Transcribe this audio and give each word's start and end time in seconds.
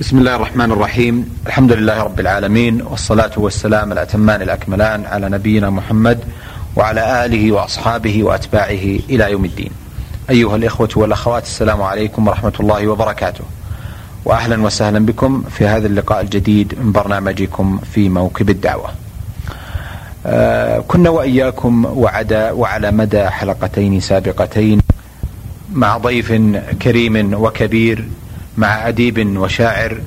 بسم 0.00 0.18
الله 0.18 0.36
الرحمن 0.36 0.72
الرحيم. 0.72 1.38
الحمد 1.46 1.72
لله 1.72 2.02
رب 2.02 2.20
العالمين 2.20 2.82
والصلاة 2.82 3.30
والسلام 3.36 3.92
الأتمان 3.92 4.42
الأكملان 4.42 5.04
على 5.04 5.28
نبينا 5.28 5.70
محمد 5.70 6.18
وعلى 6.76 7.24
آله 7.24 7.52
وأصحابه 7.52 8.22
وأتباعه 8.24 8.84
إلى 9.10 9.30
يوم 9.30 9.44
الدين. 9.44 9.70
أيها 10.30 10.56
الإخوة 10.56 10.88
والأخوات 10.96 11.42
السلام 11.42 11.82
عليكم 11.82 12.28
ورحمة 12.28 12.52
الله 12.60 12.88
وبركاته. 12.88 13.44
وأهلا 14.24 14.62
وسهلا 14.62 15.06
بكم 15.06 15.42
في 15.42 15.66
هذا 15.66 15.86
اللقاء 15.86 16.20
الجديد 16.20 16.74
من 16.82 16.92
برنامجكم 16.92 17.78
في 17.92 18.08
موكب 18.08 18.50
الدعوة. 18.50 18.90
آه 20.26 20.78
كنا 20.88 21.10
وإياكم 21.10 21.84
وعدا 21.84 22.50
وعلى 22.50 22.90
مدى 22.90 23.28
حلقتين 23.28 24.00
سابقتين 24.00 24.80
مع 25.72 25.96
ضيف 25.96 26.32
كريم 26.82 27.34
وكبير 27.34 28.04
مع 28.56 28.88
أديب 28.88 29.36
وشاعر 29.36 29.98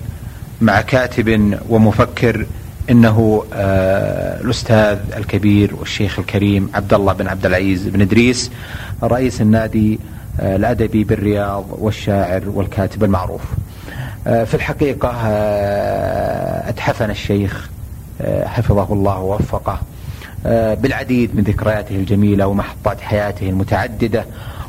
مع 0.61 0.81
كاتب 0.81 1.57
ومفكر 1.69 2.45
إنه 2.89 3.43
آه 3.53 4.41
الأستاذ 4.41 4.97
الكبير 5.17 5.75
والشيخ 5.75 6.19
الكريم 6.19 6.69
عبد 6.73 6.93
الله 6.93 7.13
بن 7.13 7.27
عبد 7.27 7.45
العزيز 7.45 7.87
بن 7.87 8.01
إدريس 8.01 8.51
رئيس 9.03 9.41
النادي 9.41 9.99
آه 10.39 10.55
الأدبي 10.55 11.03
بالرياض 11.03 11.65
والشاعر 11.69 12.41
والكاتب 12.53 13.03
المعروف. 13.03 13.41
آه 14.27 14.43
في 14.43 14.53
الحقيقة 14.53 15.09
اتحفنا 16.69 17.11
الشيخ 17.11 17.69
حفظه 18.45 18.93
الله 18.93 19.19
ووفقه 19.19 19.81
بالعديد 20.75 21.35
من 21.35 21.43
ذكرياته 21.43 21.95
الجميلة 21.95 22.47
ومحطات 22.47 23.01
حياته 23.01 23.49
المتعددة 23.49 24.25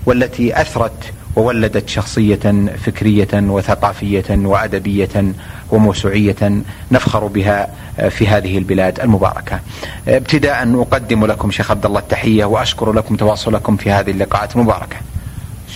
والتي 0.07 0.61
أثرت 0.61 1.13
وولدت 1.37 1.89
شخصية 1.89 2.75
فكرية 2.85 3.29
وثقافية 3.35 4.25
وأدبية 4.31 5.35
وموسوعية 5.71 6.63
نفخر 6.91 7.27
بها 7.27 7.69
في 8.09 8.29
هذه 8.29 8.59
البلاد 8.59 9.01
المباركة. 9.01 9.61
ابتداء 10.09 10.83
أقدم 10.83 11.27
لكم 11.27 11.51
شيخ 11.51 11.71
عبد 11.71 11.87
الله 11.87 11.99
التحية 12.01 12.45
وأشكر 12.45 12.93
لكم 12.93 13.17
تواصلكم 13.17 13.77
في 13.77 13.91
هذه 13.91 14.11
اللقاءات 14.11 14.57
المباركة. 14.57 14.97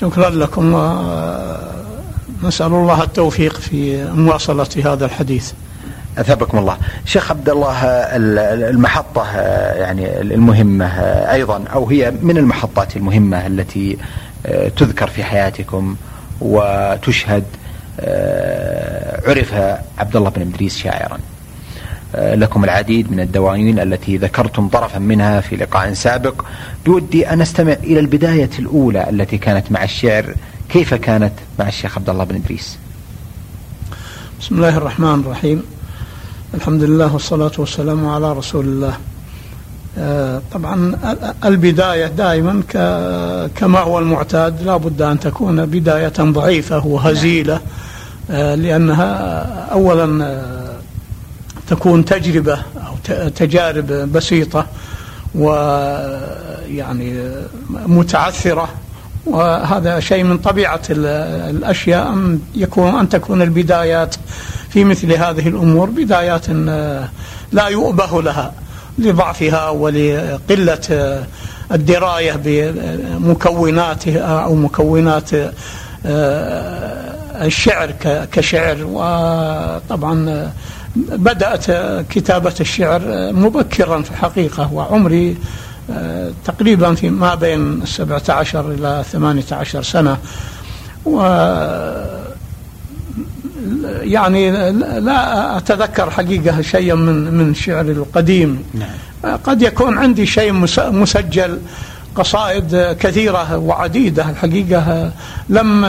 شكرا 0.01 0.31
لكم 0.31 0.75
ونسأل 2.43 2.67
الله 2.67 3.03
التوفيق 3.03 3.55
في 3.61 4.05
مواصلة 4.15 4.69
هذا 4.85 5.05
الحديث. 5.05 5.53
أثابكم 6.19 6.59
الله. 6.59 6.79
شيخ 7.05 7.31
عبد 7.31 7.49
الله 7.49 7.87
المحطة 8.71 9.37
يعني 9.73 10.21
المهمة 10.21 10.87
أيضا 11.33 11.65
أو 11.73 11.89
هي 11.89 12.13
من 12.23 12.37
المحطات 12.37 12.97
المهمة 12.97 13.47
التي 13.47 13.97
تذكر 14.77 15.07
في 15.07 15.25
حياتكم 15.25 15.97
وتشهد 16.41 17.45
عرف 19.27 19.55
عبد 19.99 20.17
الله 20.17 20.31
بن 20.31 20.43
إدريس 20.43 20.79
شاعرا. 20.79 21.19
لكم 22.15 22.65
العديد 22.65 23.13
من 23.13 23.21
الدواوين 23.21 23.79
التي 23.79 24.17
ذكرتم 24.17 24.69
طرفا 24.69 24.99
منها 24.99 25.41
في 25.41 25.57
لقاء 25.57 25.93
سابق 25.93 26.45
بودي 26.87 27.29
أن 27.29 27.41
أستمع 27.41 27.73
إلى 27.73 28.01
البداية 28.01 28.51
الأولى 28.59 29.11
التي 29.11 29.39
كانت 29.39 29.73
مع 29.73 29.85
الشعر 29.85 30.35
كيف 30.69 30.95
كانت 30.95 31.33
مع 31.59 31.69
الشيخ 31.69 31.99
عبد 31.99 32.11
الله 32.11 32.25
بن 32.25 32.35
إدريس؟ 32.35 32.79
بسم 34.41 34.55
الله 34.55 34.77
الرحمن 34.77 35.21
الرحيم 35.21 35.63
الحمد 36.55 36.83
لله 36.83 37.13
والصلاة 37.13 37.51
والسلام 37.59 38.07
على 38.07 38.33
رسول 38.33 38.65
الله. 38.65 38.95
طبعا 40.53 40.97
البداية 41.45 42.07
دائما 42.07 42.63
كما 43.57 43.79
هو 43.79 43.99
المعتاد 43.99 44.63
لا 44.63 44.77
بد 44.77 45.03
أن 45.03 45.21
تكون 45.21 45.67
بداية 45.67 46.13
ضعيفة 46.21 46.87
وهزيلة 46.87 47.61
لأنها 48.29 49.09
أولا 49.73 50.43
تكون 51.69 52.05
تجربة 52.05 52.55
أو 52.55 52.95
تجارب 53.29 53.87
بسيطة 53.87 54.67
ويعني 55.35 57.31
متعثرة 57.71 58.69
وهذا 59.27 60.01
شيء 60.01 60.25
من 60.25 60.39
طبيعة 60.39 60.81
الأشياء 60.91 62.09
أن 62.09 62.41
يكون 62.55 62.99
أن 62.99 63.09
تكون 63.09 63.43
البدايات 63.43 64.15
في 64.75 64.85
مثل 64.85 65.13
هذه 65.13 65.49
الأمور 65.49 65.91
بدايات 65.91 66.51
لا 67.53 67.69
يؤبه 67.69 68.23
لها 68.23 68.53
لضعفها 68.99 69.69
ولقلة 69.69 71.25
الدراية 71.73 72.41
بمكوناتها 72.45 74.45
أو 74.45 74.55
مكونات 74.55 75.31
الشعر 77.47 77.91
كشعر. 78.33 78.77
وطبعا 78.85 80.51
بدأت 80.97 81.67
كتابة 82.11 82.55
الشعر 82.61 83.03
مبكرا 83.33 84.03
في 84.03 84.11
الحقيقة. 84.11 84.73
وعمري 84.73 85.37
تقريبا 86.45 86.95
في 86.95 87.11
ما 87.11 87.35
بين 87.35 87.83
السبعة 87.83 88.23
عشر 88.29 88.71
إلى 88.71 89.05
ثمانية 89.13 89.45
عشر 89.53 89.83
سنة. 89.83 90.17
و 91.07 91.21
يعني 94.05 94.51
لا 95.01 95.57
أتذكر 95.57 96.11
حقيقة 96.11 96.63
شيئا 96.63 96.95
من 96.95 97.35
من 97.35 97.55
شعري 97.55 97.93
القديم 97.93 98.63
نعم. 98.75 99.37
قد 99.45 99.63
يكون 99.63 99.99
عندي 99.99 100.27
شيء 100.27 100.53
مسجل 100.93 101.59
قصائد 102.15 102.97
كثيرة 103.01 103.57
وعديدة 103.57 104.31
الحقيقة 104.31 105.11
لم 105.49 105.85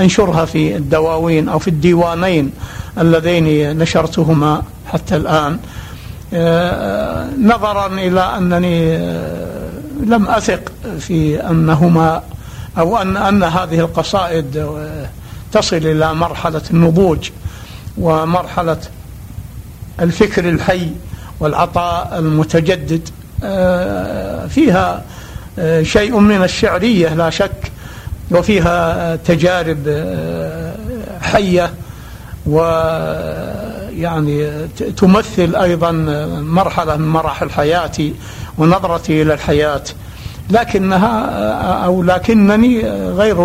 أنشرها 0.00 0.44
في 0.44 0.76
الدواوين 0.76 1.48
أو 1.48 1.58
في 1.58 1.68
الديوانين 1.68 2.52
اللذين 2.98 3.78
نشرتهما 3.78 4.62
حتى 4.92 5.16
الآن 5.16 5.58
نظرا 7.42 7.86
إلى 7.86 8.20
أنني 8.20 8.98
لم 10.06 10.26
أثق 10.28 10.72
في 10.98 11.50
أنهما 11.50 12.22
أو 12.78 12.96
أن 12.96 13.16
أن 13.16 13.42
هذه 13.42 13.80
القصائد 13.80 14.66
تصل 15.52 15.76
إلى 15.76 16.14
مرحلة 16.14 16.62
النضوج 16.70 17.30
ومرحلة 17.98 18.78
الفكر 20.00 20.48
الحي 20.48 20.88
والعطاء 21.40 22.18
المتجدد. 22.18 23.08
فيها 24.48 25.04
شيء 25.82 26.18
من 26.18 26.42
الشعرية 26.42 27.14
لا 27.14 27.30
شك 27.30 27.72
وفيها 28.30 29.16
تجارب 29.16 30.06
حية 31.22 31.70
ويعني 32.46 33.88
تمثل 34.96 35.56
أيضا 35.56 35.92
مرحلة 36.40 36.96
من 36.96 37.08
مراحل 37.08 37.50
حياتي 37.50 38.14
ونظرتي 38.58 39.22
إلى 39.22 39.34
الحياة. 39.34 39.82
لكنها 40.50 41.26
أو 41.84 42.02
لكنني 42.02 42.82
غير 43.10 43.36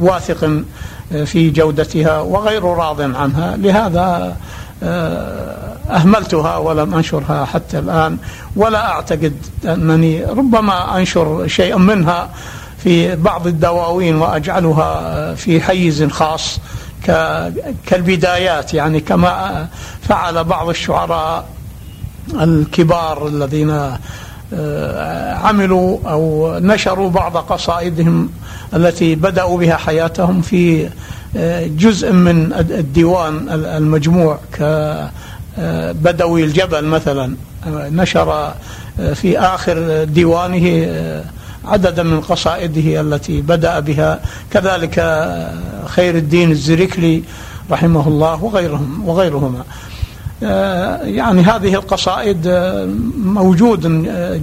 واثق 0.00 0.50
في 1.24 1.50
جودتها 1.50 2.20
وغير 2.20 2.64
راض 2.64 3.00
عنها. 3.00 3.56
لهذا 3.56 4.36
أهملتها 5.90 6.56
ولم 6.56 6.94
أنشرها 6.94 7.44
حتى 7.44 7.78
الآن 7.78 8.18
ولا 8.56 8.88
أعتقد 8.88 9.32
أنني 9.64 10.24
ربما 10.24 10.98
أنشر 10.98 11.46
شيئا 11.46 11.76
منها 11.76 12.28
في 12.78 13.16
بعض 13.16 13.46
الدواوين 13.46 14.16
وأجعلها 14.16 15.34
في 15.34 15.60
حيز 15.60 16.04
خاص 16.04 16.60
كالبدايات. 17.86 18.74
يعني 18.74 19.00
كما 19.00 19.66
فعل 20.02 20.44
بعض 20.44 20.68
الشعراء 20.68 21.46
الكبار 22.34 23.26
الذين 23.26 23.92
عملوا 25.42 25.98
أو 26.06 26.54
نشروا 26.58 27.10
بعض 27.10 27.36
قصائدهم 27.36 28.28
التي 28.74 29.14
بدأوا 29.14 29.58
بها 29.58 29.76
حياتهم 29.76 30.42
في 30.42 30.88
جزء 31.66 32.12
من 32.12 32.52
الديوان 32.52 33.48
المجموع 33.50 34.38
كبدوي 34.52 36.44
الجبل 36.44 36.84
مثلا. 36.84 37.36
نشر 37.66 38.54
في 39.14 39.38
آخر 39.38 40.04
ديوانه 40.04 40.88
عددا 41.64 42.02
من 42.02 42.20
قصائده 42.20 43.00
التي 43.00 43.40
بدأ 43.40 43.80
بها. 43.80 44.20
كذلك 44.50 44.94
خير 45.86 46.16
الدين 46.16 46.50
الزركلي 46.50 47.22
رحمه 47.70 48.08
الله 48.08 48.44
وغيرهم 48.44 49.08
وغيرهما. 49.08 49.64
يعني 50.42 51.42
هذه 51.42 51.74
القصائد 51.74 52.48
موجود 53.24 53.82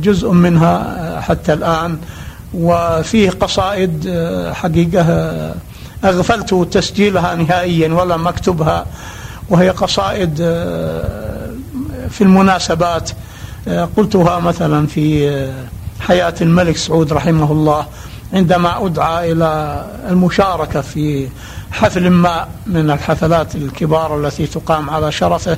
جزء 0.02 0.32
منها 0.32 1.22
حتى 1.22 1.54
الآن. 1.54 1.98
وفيه 2.54 3.30
قصائد 3.30 4.10
حقيقة 4.54 5.04
أغفلت 6.04 6.54
تسجيلها 6.72 7.36
نهائيا 7.36 7.94
ولم 7.94 8.28
أكتبها 8.28 8.86
وهي 9.50 9.70
قصائد 9.70 10.36
في 12.10 12.22
المناسبات. 12.22 13.10
قلتها 13.98 14.40
مثلا 14.40 14.88
في 14.88 15.30
حياة 16.00 16.34
الملك 16.42 16.78
سعود 16.78 17.14
رحمه 17.14 17.52
الله 17.52 17.86
عندما 18.34 18.86
أدعى 18.86 19.32
إلى 19.32 19.84
المشاركة 20.10 20.82
في 20.82 21.28
حفل 21.74 22.10
ما 22.10 22.48
من 22.68 22.92
الحفلات 22.92 23.56
الكبار 23.56 24.20
التي 24.20 24.48
تقام 24.48 24.90
على 24.90 25.12
شرفه 25.12 25.58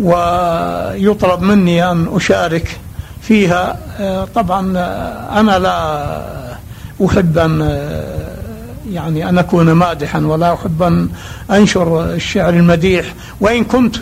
ويطلب 0.00 1.42
مني 1.42 1.90
أن 1.90 2.08
أشارك 2.12 2.78
فيها. 3.22 3.78
طبعا 4.34 4.60
أنا 5.40 5.58
لا 5.58 6.24
أحب 7.06 7.38
أن 7.38 7.60
يعني 8.90 9.28
أن 9.28 9.38
أكون 9.38 9.72
مادحا 9.72 10.18
ولا 10.18 10.54
أحب 10.54 10.82
أن 10.82 11.08
أنشر 11.50 12.04
الشعر 12.04 12.48
المديح. 12.48 13.14
وإن 13.40 13.64
كنت 13.64 13.96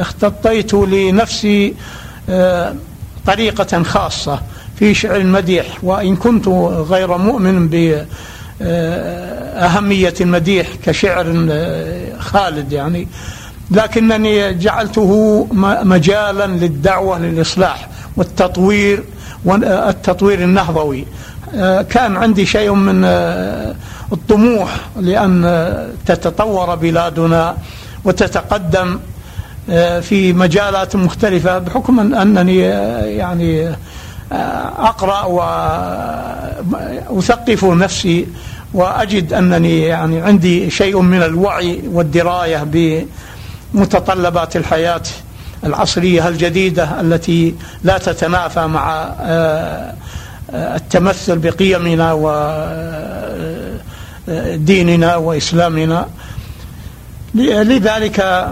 اختطيت 0.00 0.74
لنفسي 0.74 1.74
طريقة 3.26 3.82
خاصة 3.82 4.40
في 4.76 4.94
شعر 4.94 5.16
المديح. 5.16 5.66
وإن 5.82 6.16
كنت 6.16 6.48
غير 6.88 7.16
مؤمن 7.16 7.68
بأهمية 8.60 10.14
المديح 10.20 10.68
كشعر 10.84 11.24
خالد 12.18 12.72
يعني. 12.72 13.08
لكنني 13.70 14.54
جعلته 14.54 15.46
مجالا 15.82 16.46
للدعوة 16.46 17.18
للإصلاح 17.18 17.88
والتطوير 18.16 19.04
والتطوير 19.44 20.38
النهضوي. 20.44 21.04
كان 21.90 22.16
عندي 22.16 22.46
شيء 22.46 22.74
من 22.74 23.04
الطموح 24.12 24.76
لأن 25.00 25.42
تتطور 26.06 26.74
بلادنا 26.74 27.56
وتتقدم 28.04 28.98
في 30.02 30.32
مجالات 30.32 30.96
مختلفة 30.96 31.58
بحكم 31.58 32.14
أنني 32.14 32.58
يعني 33.16 33.74
أقرأ 34.78 35.24
وأثقف 37.10 37.64
نفسي 37.64 38.26
وأجد 38.74 39.32
أنني 39.32 39.82
يعني 39.82 40.20
عندي 40.20 40.70
شيء 40.70 41.00
من 41.00 41.22
الوعي 41.22 41.82
والدراية 41.92 42.66
بمتطلبات 43.74 44.56
الحياة 44.56 45.02
العصرية 45.64 46.28
الجديدة 46.28 47.00
التي 47.00 47.54
لا 47.84 47.98
تتنافى 47.98 48.66
مع 48.66 49.14
التمثل 50.52 51.38
بقيمنا 51.38 52.12
وديننا 54.26 55.16
وإسلامنا. 55.16 56.08
لذلك 57.34 58.48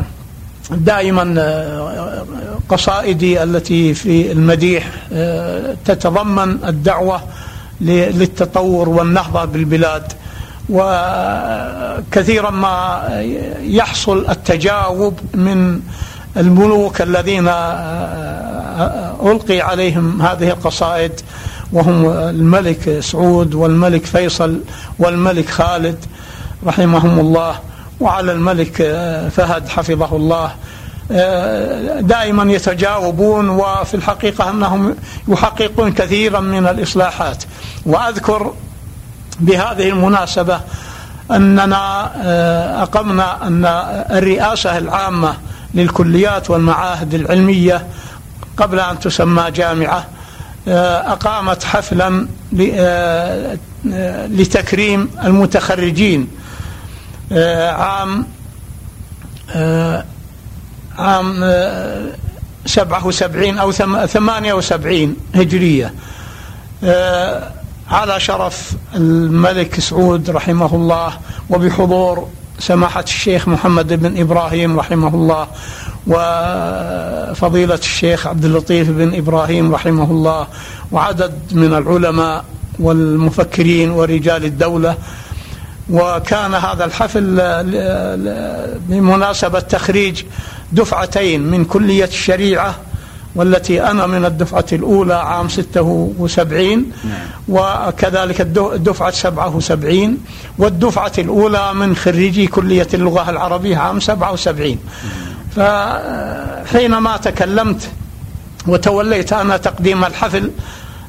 دائما 0.70 1.34
آه، 1.38 2.24
قصائدي 2.68 3.42
التي 3.42 3.94
في 3.94 4.32
المديح 4.32 4.90
آه، 5.12 5.76
تتضمن 5.84 6.58
الدعوة 6.64 7.22
للتطور 7.80 8.88
والنهضة 8.88 9.44
بالبلاد. 9.44 10.12
وكثيرا 10.68 12.50
ما 12.50 13.08
يحصل 13.60 14.26
التجاوب 14.30 15.20
من 15.34 15.80
الملوك 16.36 17.02
الذين 17.02 17.48
آه، 17.48 19.14
ألقي 19.32 19.60
عليهم 19.60 20.22
هذه 20.22 20.48
القصائد. 20.48 21.12
وهم 21.72 22.10
الملك 22.10 23.00
سعود 23.00 23.54
والملك 23.54 24.04
فيصل 24.04 24.60
والملك 24.98 25.48
خالد 25.48 26.04
رحمهم 26.66 27.20
الله 27.20 27.54
وعلى 28.00 28.32
الملك 28.32 28.80
آه، 28.80 29.28
فهد 29.28 29.68
حفظه 29.68 30.16
الله. 30.16 30.50
آه، 31.12 32.00
دائما 32.00 32.52
يتجاوبون 32.52 33.48
وفي 33.48 33.94
الحقيقة 33.94 34.50
أنهم 34.50 34.96
يحققون 35.28 35.92
كثيرا 35.92 36.40
من 36.40 36.66
الإصلاحات. 36.66 37.44
وأذكر 37.88 38.54
بهذه 39.40 39.88
المناسبة 39.88 40.60
أننا 41.30 42.12
آه، 42.16 42.82
أقمنا 42.82 43.46
أن 43.46 43.64
الرئاسة 44.10 44.78
العامة 44.78 45.36
للكليات 45.74 46.50
والمعاهد 46.50 47.14
العلمية 47.14 47.86
قبل 48.56 48.80
أن 48.80 48.98
تسمى 48.98 49.50
جامعة 49.50 50.04
أقامت 50.68 51.64
حفلا 51.64 52.26
لتكريم 54.28 55.10
المتخرجين 55.24 56.28
آه، 57.32 57.70
عام 57.70 58.26
آه، 59.54 60.04
عام 60.98 61.40
آه، 61.44 62.06
سبعة 62.66 63.06
وسبعين 63.06 63.58
أو 63.58 63.72
ثمانية 64.06 64.52
وسبعين 64.52 65.16
هجرية. 65.34 65.94
على 67.90 68.20
شرف 68.20 68.72
الملك 68.94 69.80
سعود 69.80 70.30
رحمه 70.30 70.74
الله 70.74 71.12
وبحضور 71.50 72.28
سماحة 72.58 73.02
الشيخ 73.02 73.48
محمد 73.48 73.92
بن 73.92 74.20
إبراهيم 74.20 74.78
رحمه 74.78 75.14
الله 75.14 75.48
وفضيلة 76.06 77.74
الشيخ 77.74 78.26
عبد 78.26 78.44
اللطيف 78.44 78.90
بن 78.90 79.14
إبراهيم 79.14 79.74
رحمه 79.74 80.10
الله 80.10 80.46
وعدد 80.92 81.34
من 81.52 81.74
العلماء 81.74 82.44
والمفكرين 82.78 83.90
ورجال 83.90 84.44
الدولة. 84.44 84.96
وكان 85.90 86.54
هذا 86.54 86.84
الحفل 86.84 87.36
بمناسبة 88.88 89.60
تخريج 89.60 90.22
دفعتين 90.72 91.42
من 91.42 91.64
كلية 91.64 92.04
الشريعة 92.04 92.74
والتي 93.38 93.82
أنا 93.82 94.06
من 94.06 94.24
الدفعة 94.24 94.64
الأولى 94.72 95.14
عام 95.14 95.48
76 95.48 96.68
نعم. 96.68 97.18
وكذلك 97.48 98.40
الدفعة 98.40 99.10
77 99.10 100.18
والدفعة 100.58 101.12
الأولى 101.18 101.74
من 101.74 101.96
خريجي 101.96 102.46
كلية 102.46 102.86
اللغة 102.94 103.30
العربية 103.30 103.76
عام 103.76 104.00
77 104.00 104.78
فحينما 105.56 107.16
تكلمت 107.16 107.88
وتوليت 108.66 109.32
أنا 109.32 109.56
تقديم 109.56 110.04
الحفل 110.04 110.50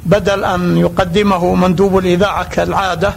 بدل 0.06 0.44
أن 0.44 0.78
يقدمه 0.78 1.56
مندوب 1.56 1.98
الإذاعة 1.98 2.44
كالعادة 2.50 3.14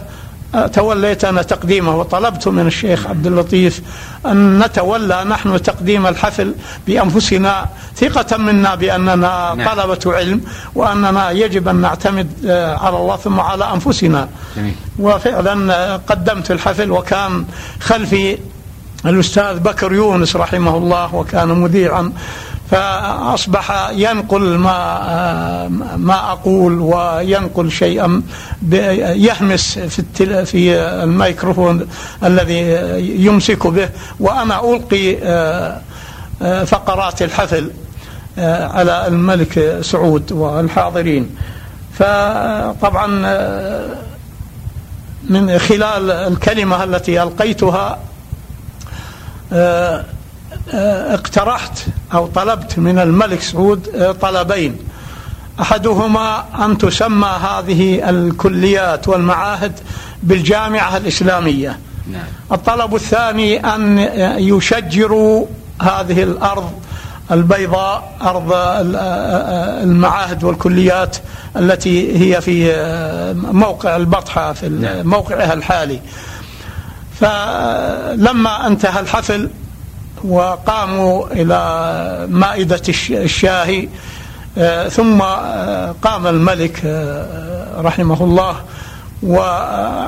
توليت 0.73 1.25
أنا 1.25 1.41
تقديمه 1.41 1.95
وطلبت 1.95 2.47
من 2.47 2.67
الشيخ 2.67 3.07
عبد 3.07 3.27
اللطيف 3.27 3.81
أن 4.25 4.59
نتولى 4.59 5.23
نحن 5.23 5.61
تقديم 5.61 6.07
الحفل 6.07 6.55
بأنفسنا 6.87 7.65
ثقة 7.95 8.37
منا 8.37 8.75
بأننا 8.75 9.15
نعم. 9.15 9.65
طلبة 9.65 9.99
علم 10.05 10.41
وأننا 10.75 11.31
يجب 11.31 11.67
أن 11.67 11.75
نعتمد 11.75 12.29
آه، 12.45 12.75
على 12.77 12.97
الله 12.97 13.15
ثم 13.15 13.39
على 13.39 13.73
أنفسنا 13.73 14.29
جميل. 14.57 14.75
وفعلا 14.99 15.73
آه، 15.73 16.01
قدمت 16.07 16.51
الحفل 16.51 16.91
وكان 16.91 17.45
خلفي 17.79 18.37
الأستاذ 19.05 19.59
بكر 19.59 19.93
يونس 19.93 20.35
رحمه 20.35 20.77
الله 20.77 21.15
وكان 21.15 21.47
مذيعا 21.47 22.13
فأصبح 22.71 23.89
ينقل 23.91 24.57
ما 24.57 25.67
ما 25.97 26.31
أقول 26.31 26.79
وينقل 26.79 27.71
شيئا 27.71 28.21
يهمس 28.71 29.79
في 29.79 30.45
في 30.45 30.75
الميكروفون 30.79 31.87
الذي 32.23 32.59
يمسك 33.25 33.67
به 33.67 33.89
وأنا 34.19 34.73
ألقي 34.73 35.15
فقرات 36.65 37.21
الحفل 37.21 37.71
على 38.37 39.07
الملك 39.07 39.77
سعود 39.81 40.31
والحاضرين. 40.31 41.35
فطبعا 41.93 43.07
من 45.29 45.59
خلال 45.59 46.11
الكلمة 46.11 46.83
التي 46.83 47.23
ألقيتها 47.23 47.99
اقترحت 50.71 51.79
أو 52.13 52.27
طلبت 52.27 52.79
من 52.79 52.99
الملك 52.99 53.41
سعود 53.41 53.89
آه، 53.95 54.11
طلبين 54.11 54.77
أحدهما 55.61 56.45
أن 56.65 56.77
تسمى 56.77 57.27
هذه 57.27 58.09
الكليات 58.09 59.07
والمعاهد 59.07 59.79
بالجامعة 60.23 60.97
الإسلامية 60.97 61.79
نعم. 62.11 62.23
الطلب 62.51 62.95
الثاني 62.95 63.75
أن 63.75 63.97
يشجروا 64.39 65.45
هذه 65.81 66.23
الأرض 66.23 66.71
البيضاء 67.31 68.17
أرض 68.21 68.51
آه، 68.53 69.83
المعاهد 69.83 70.43
والكليات 70.43 71.17
التي 71.57 72.17
هي 72.17 72.41
في 72.41 72.71
آه، 72.73 73.33
موقع 73.33 73.95
البطحة 73.95 74.53
في 74.53 74.69
نعم. 74.69 75.07
موقعها 75.07 75.53
الحالي 75.53 75.99
فلما 77.19 78.67
انتهى 78.67 78.99
الحفل 78.99 79.49
وقاموا 80.23 81.27
إلى 81.31 82.27
مائدة 82.29 82.81
الشاهي 83.09 83.89
آه، 84.57 84.89
ثم 84.89 85.21
آه، 85.21 85.95
قام 86.01 86.27
الملك 86.27 86.81
آه، 86.85 87.81
رحمه 87.81 88.23
الله 88.23 88.55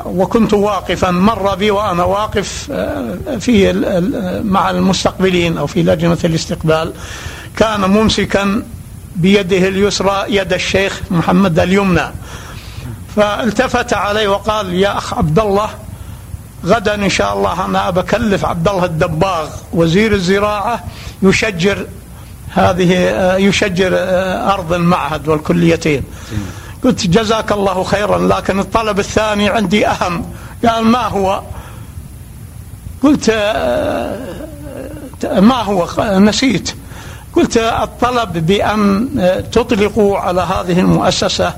وكنت 0.06 0.54
واقفا 0.54 1.12
مر 1.12 1.56
بي 1.56 1.72
وأنا 1.72 2.04
واقف 2.04 2.72
في 3.40 3.74
مع 4.46 4.70
المستقبلين 4.70 5.58
أو 5.58 5.68
في 5.68 5.84
لجنة 5.84 6.18
الاستقبال. 6.24 6.94
كان 7.58 7.82
ممسكا 7.82 8.64
بيده 9.16 9.68
اليسرى 9.68 10.26
يد 10.30 10.54
الشيخ 10.54 11.02
محمد 11.12 11.60
اليمنى. 11.60 12.12
فالتفت 13.16 13.94
علي 13.94 14.28
وقال 14.28 14.74
يا 14.74 14.98
أخ 14.98 15.14
عبد 15.14 15.40
الله 15.40 15.70
غدا 16.66 16.96
إن 16.96 17.10
شاء 17.10 17.34
الله 17.38 17.66
أنا 17.66 17.90
بكلف 17.90 18.46
عبد 18.46 18.68
الله 18.68 18.86
الدباغ 18.86 19.50
وزير 19.74 20.14
الزراعة 20.14 20.84
يشجر 21.22 21.86
هذه 22.50 22.92
يشجر 23.38 23.92
أرض 24.54 24.74
المعهد 24.74 25.28
والكليتين. 25.28 26.04
قلت 26.84 27.08
جزاك 27.08 27.52
الله 27.52 27.84
خيرا 27.84 28.18
لكن 28.18 28.60
الطلب 28.60 29.00
الثاني 29.00 29.50
عندي 29.50 29.88
أهم. 29.88 30.26
قال 30.66 30.86
ما 30.86 31.08
هو؟ 31.08 31.42
قلت 33.04 33.30
ما 35.24 35.62
هو؟ 35.62 35.88
نسيت. 36.20 36.76
قلت 37.36 37.58
الطلب 37.58 38.46
بأن 38.46 39.10
تطلقوا 39.52 40.18
على 40.18 40.42
هذه 40.42 40.80
المؤسسة 40.80 41.54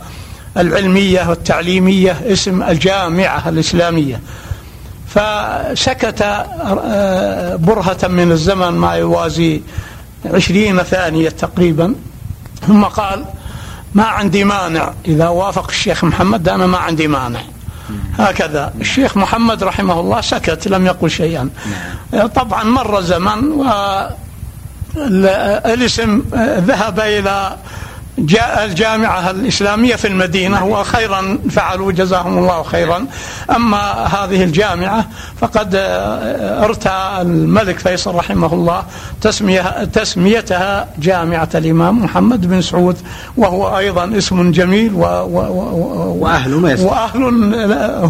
العلمية 0.58 1.30
والتعليمية 1.30 2.22
اسم 2.26 2.64
الجامعة 2.64 3.50
الإسلامية. 3.50 4.22
فسكت 5.18 6.24
برهة 7.60 8.08
من 8.08 8.32
الزمن 8.32 8.70
ما 8.70 8.94
يوازي 8.94 9.62
عشرين 10.26 10.78
ثانية 10.84 11.30
تقريبا. 11.30 11.96
ثم 12.68 12.84
قال 12.84 13.26
ما 13.94 14.04
عندي 14.04 14.44
مانع. 14.44 14.94
إذا 15.06 15.28
وافق 15.28 15.68
الشيخ 15.70 16.04
محمد 16.04 16.50
أنا 16.50 16.66
ما 16.66 16.78
عندي 16.78 17.08
مانع. 17.08 17.40
هكذا. 18.20 18.74
الشيخ 18.82 19.18
محمد 19.18 19.64
رحمه 19.64 20.00
الله 20.00 20.22
سكت 20.22 20.68
لم 20.68 20.86
يقل 20.86 21.10
شيئا. 21.12 21.50
طبعا 22.36 22.64
مر 22.64 23.02
زمن 23.02 23.52
والاسم 24.96 26.22
ذهب 26.58 27.00
إلى 27.00 27.56
جاء 28.18 28.66
الجامعة 28.66 29.32
الإسلامية 29.32 29.96
في 29.96 30.08
المدينة 30.08 30.66
وخيرا 30.66 31.38
فعلوا 31.52 31.92
جزاهم 31.92 32.38
الله 32.38 32.64
خيرا. 32.64 33.06
أما 33.56 33.78
هذه 33.92 34.44
الجامعة 34.44 35.08
فقد 35.42 35.76
ارتأى 36.64 37.22
الملك 37.22 37.80
فيصل 37.80 38.16
رحمه 38.16 38.54
الله 38.54 38.84
تسمية 39.22 39.84
تسميتها 39.84 40.88
جامعة 41.00 41.50
الإمام 41.56 42.04
محمد 42.04 42.50
بن 42.50 42.62
سعود 42.62 42.98
وهو 43.38 43.78
أيضا 43.78 44.18
اسم 44.18 44.52
جميل 44.52 44.94
و 44.94 45.02
و 45.02 45.40
و 45.40 46.18
وأهل 46.20 46.52
ما 46.52 46.78
وأهل 46.82 47.24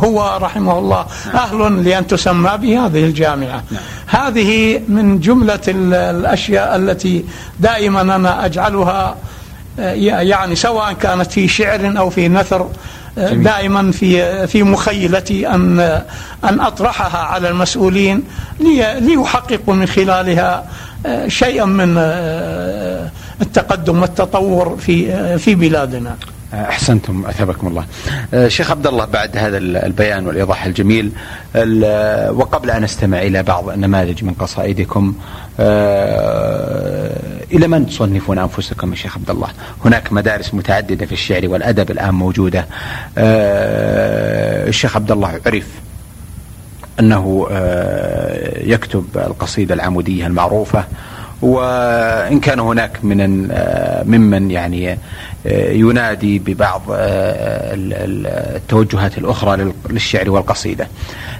هو 0.05 0.37
رحمه 0.41 0.79
الله. 0.79 1.05
أهل 1.33 1.83
لأن 1.85 2.07
تسمى 2.07 2.51
بهذه 2.61 3.05
الجامعة. 3.05 3.63
نعم. 3.71 3.81
هذه 4.07 4.81
من 4.87 5.19
جملة 5.19 5.59
الأشياء 5.67 6.75
التي 6.75 7.25
دائما 7.59 8.01
أنا 8.01 8.45
أجعلها 8.45 9.15
يعني 9.77 10.55
سواء 10.55 10.93
كانت 10.93 11.31
في 11.31 11.47
شعر 11.47 11.93
أو 11.97 12.09
في 12.09 12.27
نثر 12.27 12.69
جميل. 13.17 13.43
دائما 13.43 13.91
في 13.91 14.47
في 14.47 14.63
مخيلتي 14.63 15.47
أن 15.47 15.79
أن 16.43 16.59
أطرحها 16.59 17.17
على 17.17 17.49
المسؤولين 17.49 18.23
ليحققوا 18.99 19.73
من 19.73 19.85
خلالها 19.85 20.65
شيئا 21.27 21.65
من 21.65 21.97
التقدم 23.41 24.01
والتطور 24.01 24.77
في 24.77 25.37
في 25.37 25.55
بلادنا. 25.55 26.15
أحسنتم 26.53 27.25
أثابكم 27.25 27.67
الله. 27.67 27.85
شيخ 28.47 28.71
عبد 28.71 28.87
الله 28.87 29.05
بعد 29.05 29.37
هذا 29.37 29.57
البيان 29.57 30.27
والإيضاح 30.27 30.65
الجميل 30.65 31.11
وقبل 32.31 32.71
أن 32.71 32.83
أستمع 32.83 33.21
إلى 33.21 33.43
بعض 33.43 33.69
النماذج 33.69 34.23
من 34.23 34.33
قصائدكم 34.33 35.13
إلى 37.51 37.67
من 37.67 37.85
تصنفون 37.87 38.39
أنفسكم 38.39 38.91
يا 38.91 38.95
شيخ 38.95 39.17
عبد 39.17 39.29
الله؟ 39.29 39.47
هناك 39.85 40.13
مدارس 40.13 40.53
متعددة 40.53 41.05
في 41.05 41.11
الشعر 41.11 41.47
والأدب 41.47 41.91
الآن 41.91 42.13
موجودة. 42.13 42.65
الشيخ 44.67 44.95
عبد 44.95 45.11
الله 45.11 45.39
عرف 45.45 45.67
أنه 46.99 47.47
يكتب 48.61 49.05
القصيدة 49.15 49.73
العمودية 49.75 50.27
المعروفة 50.27 50.83
وإن 51.41 52.39
كان 52.39 52.59
هناك 52.59 53.05
من 53.05 53.47
ممن 54.05 54.51
يعني 54.51 54.97
ينادي 55.71 56.39
ببعض 56.39 56.81
التوجهات 58.57 59.17
الأخرى 59.17 59.73
للشعر 59.89 60.29
والقصيدة. 60.29 60.87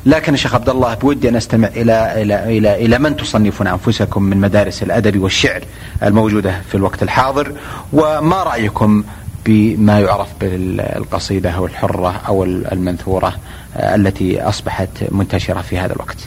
لكن 0.06 0.34
الشيخ 0.34 0.56
عبد 0.56 0.70
الله 0.70 0.94
بودي 0.94 1.30
أن 1.30 1.36
أستمع 1.36 1.68
إلى 1.68 2.22
إلى 2.22 2.58
إلى 2.58 2.86
إلى 2.86 3.00
من 3.00 3.18
تصنفون 3.18 3.68
أنفسكم 3.68 4.24
من 4.24 4.38
مدارس 4.38 4.84
الأدب 4.84 5.20
والشعر 5.22 5.62
الموجودة 6.04 6.62
في 6.70 6.76
الوقت 6.76 7.04
الحاضر 7.04 7.52
وما 7.94 8.44
رأيكم 8.44 9.04
بما 9.46 10.00
يعرف 10.00 10.28
بالقصيدة 10.42 11.50
أو 11.50 11.66
الحرة 11.66 12.22
أو 12.28 12.44
المنثورة 12.44 13.36
التي 13.76 14.42
أصبحت 14.42 14.90
منتشرة 15.12 15.62
في 15.62 15.78
هذا 15.78 15.94
الوقت؟ 15.94 16.18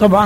طبعا 0.00 0.24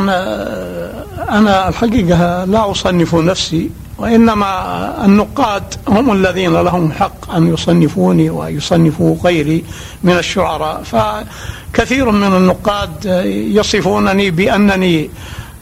أنا 1.30 1.68
الحقيقة 1.68 2.44
لا 2.44 2.70
أصنف 2.70 3.14
نفسي 3.14 3.70
وإنما 3.98 5.04
النقاد 5.04 5.62
هم 5.88 6.12
الذين 6.12 6.52
لهم 6.52 6.92
حق 6.92 7.34
أن 7.34 7.54
يصنفوني 7.54 8.30
ويصنفوا 8.30 9.16
غيري 9.24 9.64
من 10.02 10.12
الشعراء. 10.18 10.82
فكثير 10.82 12.10
من 12.10 12.36
النقاد 12.36 13.04
يصفونني 13.54 14.30
بأنني 14.30 15.10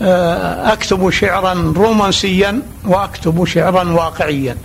أكتب 0.01 1.11
شعرا 1.11 1.73
رومانسيا 1.77 2.63
وأكتب 2.87 3.45
شعرا 3.45 3.93
واقعيا 3.93 4.57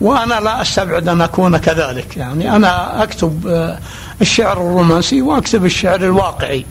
وأنا 0.00 0.40
لا 0.40 0.62
أستبعد 0.62 1.08
أن 1.08 1.20
أكون 1.20 1.56
كذلك. 1.56 2.16
يعني 2.16 2.56
أنا 2.56 3.02
أكتب 3.02 3.46
الشعر 4.20 4.52
الرومانسي 4.52 5.22
وأكتب 5.22 5.64
الشعر 5.64 6.00
الواقعي. 6.00 6.66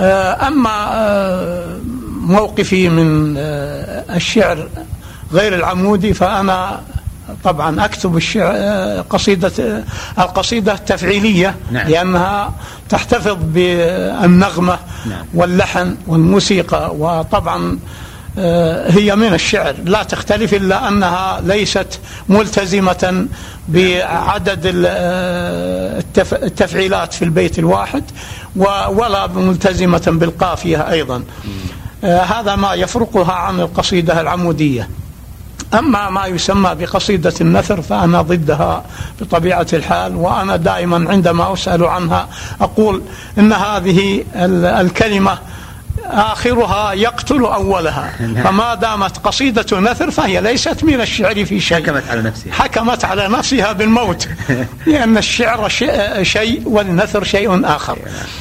أما 0.00 1.78
موقفي 2.20 2.88
من 2.88 3.36
الشعر 4.16 4.68
غير 5.32 5.54
العمودي 5.54 6.14
فأنا 6.14 6.80
طبعا 7.44 7.84
أكتب 7.84 8.16
الشعر 8.16 8.54
قصيدة 9.10 9.84
القصيدة 10.18 10.72
التفعيلية 10.72 11.54
نعم. 11.70 11.88
لأنها 11.88 12.54
تحتفظ 12.88 13.36
بالنغمة 13.40 14.78
نعم. 15.06 15.26
واللحن 15.34 15.96
والموسيقى 16.06 16.94
وطبعا 16.98 17.78
هي 18.88 19.16
من 19.16 19.34
الشعر 19.34 19.74
لا 19.84 20.02
تختلف 20.02 20.54
إلا 20.54 20.88
أنها 20.88 21.40
ليست 21.40 22.00
ملتزمة 22.28 23.26
بعدد 23.68 24.60
التفعيلات 26.42 27.12
في 27.12 27.24
البيت 27.24 27.58
الواحد 27.58 28.04
ولا 28.56 29.26
ملتزمة 29.26 30.02
بالقافية 30.06 30.90
أيضا. 30.90 31.22
هذا 32.02 32.56
ما 32.56 32.74
يفرقها 32.74 33.32
عن 33.32 33.60
القصيدة 33.60 34.20
العمودية. 34.20 34.88
أما 35.74 36.10
ما 36.10 36.26
يسمى 36.26 36.74
بقصيدة 36.74 37.32
النثر 37.40 37.82
فأنا 37.82 38.22
ضدها 38.22 38.84
بطبيعة 39.20 39.66
الحال 39.72 40.16
وأنا 40.16 40.56
دائما 40.56 41.10
عندما 41.10 41.52
أسأل 41.52 41.84
عنها 41.84 42.28
أقول 42.60 43.02
إن 43.38 43.52
هذه 43.52 44.24
الكلمة 44.80 45.38
آخرها 46.10 46.92
يقتل 46.92 47.44
أولها. 47.44 48.12
نعم. 48.20 48.44
فما 48.44 48.74
دامت 48.74 49.18
قصيدة 49.18 49.80
نثر 49.80 50.10
فهي 50.10 50.40
ليست 50.40 50.84
من 50.84 51.00
الشعر 51.00 51.44
في 51.44 51.60
شيء. 51.60 51.76
حكمت 51.76 52.10
على 52.10 52.22
نفسها. 52.22 52.52
حكمت 52.52 53.04
على 53.04 53.28
نفسها 53.28 53.72
بالموت. 53.72 54.28
لأن 54.86 55.16
الشعر 55.16 55.68
شيء 56.22 56.62
والنثر 56.64 57.24
شيء 57.24 57.66
آخر. 57.66 57.98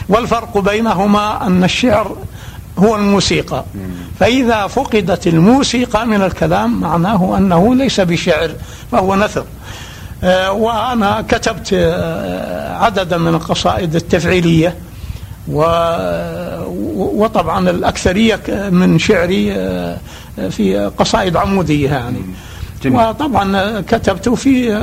والفرق 0.10 0.58
بينهما 0.58 1.48
أن 1.48 1.64
الشعر 1.64 2.18
هو 2.78 2.96
الموسيقى. 2.96 3.66
فإذا 4.20 4.68
فقدت 4.68 5.28
الموسيقى 5.28 6.08
من 6.08 6.22
الكلام 6.22 6.82
معناه 6.82 7.38
أنه 7.38 7.76
ليس 7.76 8.00
بشعر 8.00 8.52
فهو 8.92 9.16
نثر. 9.16 9.46
وأنا 10.50 11.26
كتبت 11.30 11.74
عددا 12.82 13.18
من 13.18 13.36
القصائد 13.36 13.96
التفعيلية. 13.96 14.76
وطبعا 17.18 17.70
الأكثرية 17.70 18.40
من 18.72 19.00
شعري 19.00 19.54
في 20.50 20.92
قصائد 20.98 21.36
عمودية 21.36 21.90
يعني. 21.90 22.22
جميل. 22.84 23.00
وطبعا 23.00 23.82
كتبت 23.82 24.30
في 24.30 24.82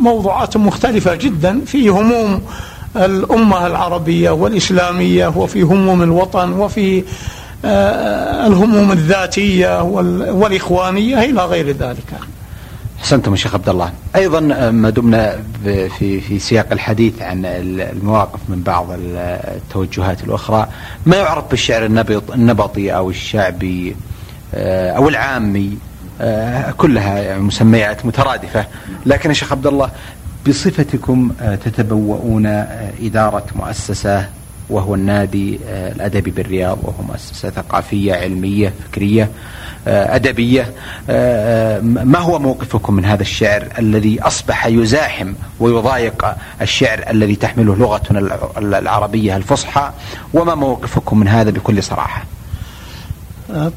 موضوعات 0.00 0.56
مختلفة 0.56 1.14
جدا 1.14 1.60
في 1.66 1.88
هموم 1.88 2.42
الأمة 2.96 3.66
العربية 3.66 4.30
والإسلامية 4.30 5.26
وفي 5.36 5.62
هموم 5.62 6.02
الوطن 6.02 6.52
وفي 6.52 7.04
الهموم 8.46 8.92
الذاتية 8.92 9.82
والإخوانية 10.32 11.24
إلى 11.24 11.44
غير 11.44 11.70
ذلك. 11.70 12.14
أحسنتم 13.00 13.32
الشيخ 13.32 13.54
عبد 13.54 13.68
الله. 13.68 13.92
أيضا 14.16 14.40
ما 14.70 14.90
دمنا 14.90 15.42
في 15.98 16.20
في 16.20 16.38
سياق 16.38 16.66
الحديث 16.72 17.22
عن 17.22 17.44
المواقف 17.44 18.40
من 18.48 18.62
بعض 18.62 18.86
التوجهات 18.90 20.24
الأخرى. 20.24 20.68
ما 21.06 21.16
يعرف 21.16 21.50
بالشعر 21.50 21.86
النبطي 22.34 22.94
أو 22.94 23.10
الشعبي 23.10 23.96
أو 24.54 25.08
العامي 25.08 25.78
كلها 26.76 27.38
مسميات 27.38 28.06
مترادفة. 28.06 28.66
لكن 29.06 29.30
الشيخ 29.30 29.52
عبد 29.52 29.66
الله 29.66 29.90
بصفتكم 30.48 31.32
تتبوؤون 31.64 32.46
إدارة 33.02 33.46
مؤسسة 33.56 34.28
وهو 34.70 34.94
النادي 34.94 35.58
الأدبي 35.68 36.30
بالرياض 36.30 36.78
وهو 36.82 37.02
مؤسسة 37.08 37.50
ثقافية 37.50 38.14
علمية 38.14 38.72
فكرية. 38.88 39.28
أدبية. 39.86 40.72
ما 41.88 42.18
هو 42.18 42.38
موقفكم 42.38 42.94
من 42.94 43.04
هذا 43.04 43.22
الشعر 43.22 43.68
الذي 43.78 44.22
أصبح 44.22 44.66
يزاحم 44.66 45.32
ويضايق 45.60 46.26
الشعر 46.62 47.04
الذي 47.10 47.36
تحمله 47.36 47.76
لغتنا 47.76 48.38
العربية 48.58 49.36
الفصحى؟ 49.36 49.90
وما 50.34 50.54
موقفكم 50.54 51.18
من 51.18 51.28
هذا 51.28 51.50
بكل 51.50 51.82
صراحة؟ 51.82 52.24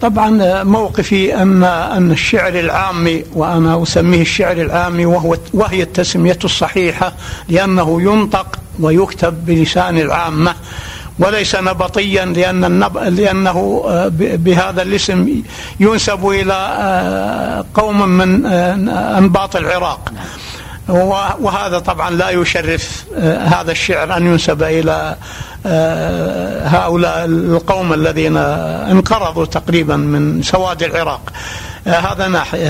طبعا 0.01 0.63
موقفي 0.63 1.41
أن 1.41 1.63
أن 1.63 2.11
الشعر 2.11 2.59
العامي 2.59 3.23
وأنا 3.33 3.83
أسميه 3.83 4.21
الشعر 4.21 4.57
العامي 4.57 5.05
وهو 5.05 5.37
وهي 5.53 5.83
التسمية 5.83 6.39
الصحيحة 6.43 7.13
لأنه 7.49 8.01
ينطق 8.01 8.59
ويكتب 8.79 9.45
بلسان 9.45 9.97
العامة. 9.97 10.53
وليس 11.19 11.55
نبطيا 11.55 12.25
لأن 12.25 12.65
النب... 12.65 12.97
لأنه 12.97 13.83
آه، 13.87 14.11
بهذا 14.17 14.81
الاسم 14.81 15.43
ينسب 15.79 16.27
إلى 16.27 16.53
آه، 16.53 17.65
قوم 17.73 18.09
من 18.09 18.45
آه، 18.45 19.17
أنباط 19.17 19.55
العراق. 19.55 20.13
وهذا 21.39 21.79
طبعا 21.79 22.09
لا 22.09 22.29
يشرف 22.29 23.05
هذا 23.21 23.71
الشعر 23.71 24.17
أن 24.17 24.25
ينسب 24.25 24.63
إلى 24.63 25.15
هؤلاء 26.65 27.25
القوم 27.25 27.93
الذين 27.93 28.37
انقرضوا 28.37 29.45
تقريبا 29.45 29.95
من 29.95 30.41
سواد 30.41 30.83
العراق. 30.83 31.21
هذا 31.85 32.27
ناحية. 32.27 32.69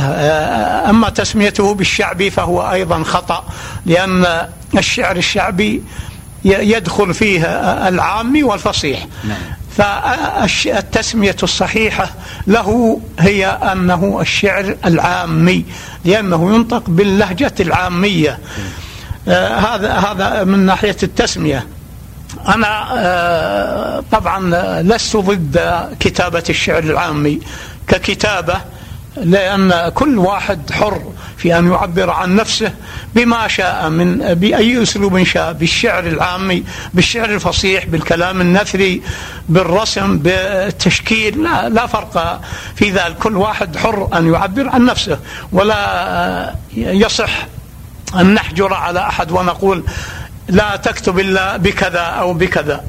أما 0.89 1.09
تسميته 1.09 1.73
بالشعبي 1.73 2.29
فهو 2.29 2.71
أيضا 2.71 3.03
خطأ 3.03 3.43
لأن 3.85 4.47
الشعر 4.77 5.15
الشعبي 5.15 5.83
يدخل 6.45 7.13
فيه 7.13 7.45
العامي 7.87 8.43
والفصيح. 8.43 9.07
نعم. 9.23 9.37
فالتسمية 9.77 11.35
الصحيحة 11.43 12.09
له 12.47 13.01
هي 13.19 13.45
أنه 13.47 14.21
الشعر 14.21 14.75
العامي 14.85 15.65
لأنه 16.05 16.55
ينطق 16.55 16.83
باللهجة 16.87 17.53
العامية. 17.59 18.39
آه 19.27 19.55
هذا 19.55 19.93
هذا 19.93 20.43
من 20.43 20.59
ناحية 20.59 20.97
التسمية. 21.03 21.67
أنا 22.47 22.87
آه 22.97 24.03
طبعا 24.11 24.81
لست 24.81 25.17
ضد 25.17 25.89
كتابة 25.99 26.43
الشعر 26.49 26.83
العامي 26.83 27.39
ككتابة 27.87 28.61
لأن 29.17 29.91
كل 29.95 30.17
واحد 30.17 30.71
حر 30.71 31.13
في 31.37 31.57
أن 31.57 31.71
يعبر 31.71 32.09
عن 32.09 32.35
نفسه 32.35 32.73
بما 33.15 33.47
شاء 33.47 33.89
من 33.89 34.17
بأي 34.17 34.83
أسلوب 34.83 35.23
شاء 35.23 35.53
بالشعر 35.53 36.07
العامي 36.07 36.63
بالشعر 36.93 37.29
الفصيح 37.29 37.85
بالكلام 37.85 38.41
النثري 38.41 39.01
بالرسم 39.49 40.17
بالتشكيل. 40.17 41.43
لا, 41.43 41.69
لا 41.69 41.85
فرق 41.87 42.41
في 42.75 42.91
ذلك. 42.91 43.17
كل 43.17 43.37
واحد 43.37 43.77
حر 43.77 44.09
أن 44.17 44.33
يعبر 44.33 44.69
عن 44.69 44.85
نفسه. 44.85 45.19
ولا 45.51 46.55
يصح 46.75 47.47
أن 48.15 48.33
نحجر 48.33 48.73
على 48.73 48.99
أحد 48.99 49.31
ونقول 49.31 49.83
لا 50.47 50.75
تكتب 50.75 51.19
إلا 51.19 51.57
بكذا 51.57 51.99
أو 51.99 52.33
بكذا. 52.33 52.83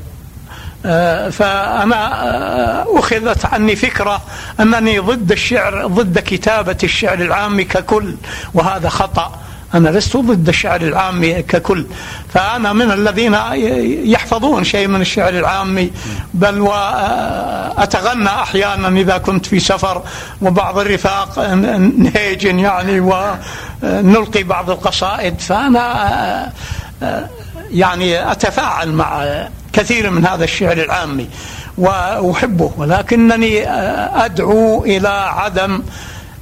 فأنا 1.30 2.24
آه، 2.24 2.98
أخذت 2.98 3.44
عني 3.44 3.76
فكرة 3.76 4.22
أنني 4.60 4.98
ضد 4.98 5.32
الشعر 5.32 5.86
ضد 5.86 6.18
كتابة 6.18 6.76
الشعر 6.84 7.18
العامي 7.18 7.64
ككل 7.64 8.14
وهذا 8.54 8.88
خطأ. 8.88 9.40
أنا 9.74 9.88
لست 9.88 10.16
ضد 10.16 10.48
الشعر 10.48 10.80
العامي 10.80 11.42
ككل. 11.42 11.86
فأنا 12.34 12.72
من 12.72 12.90
الذين 12.90 13.36
يحفظون 14.10 14.64
شيء 14.64 14.88
من 14.88 15.00
الشعر 15.00 15.28
العامي 15.28 15.90
بل 16.34 16.60
وأتغنى 16.60 18.28
أحيانا 18.28 18.88
إذا 18.88 19.18
كنت 19.18 19.46
في 19.46 19.60
سفر 19.60 20.02
وبعض 20.42 20.78
الرفاق 20.78 21.38
نهيج 21.98 22.44
يعني 22.44 23.00
ونلقي 23.00 24.42
بعض 24.42 24.70
القصائد. 24.70 25.40
فأنا 25.40 26.52
آه، 27.02 27.28
يعني 27.70 28.32
أتفاعل 28.32 28.92
مع 28.92 29.24
كثير 29.74 30.10
من 30.10 30.26
هذا 30.26 30.44
الشعر 30.44 30.72
العامي 30.72 31.28
وأحبه 31.78 32.72
ولكنني 32.76 33.68
أدعو 34.24 34.84
إلى 34.84 35.08
عدم 35.08 35.82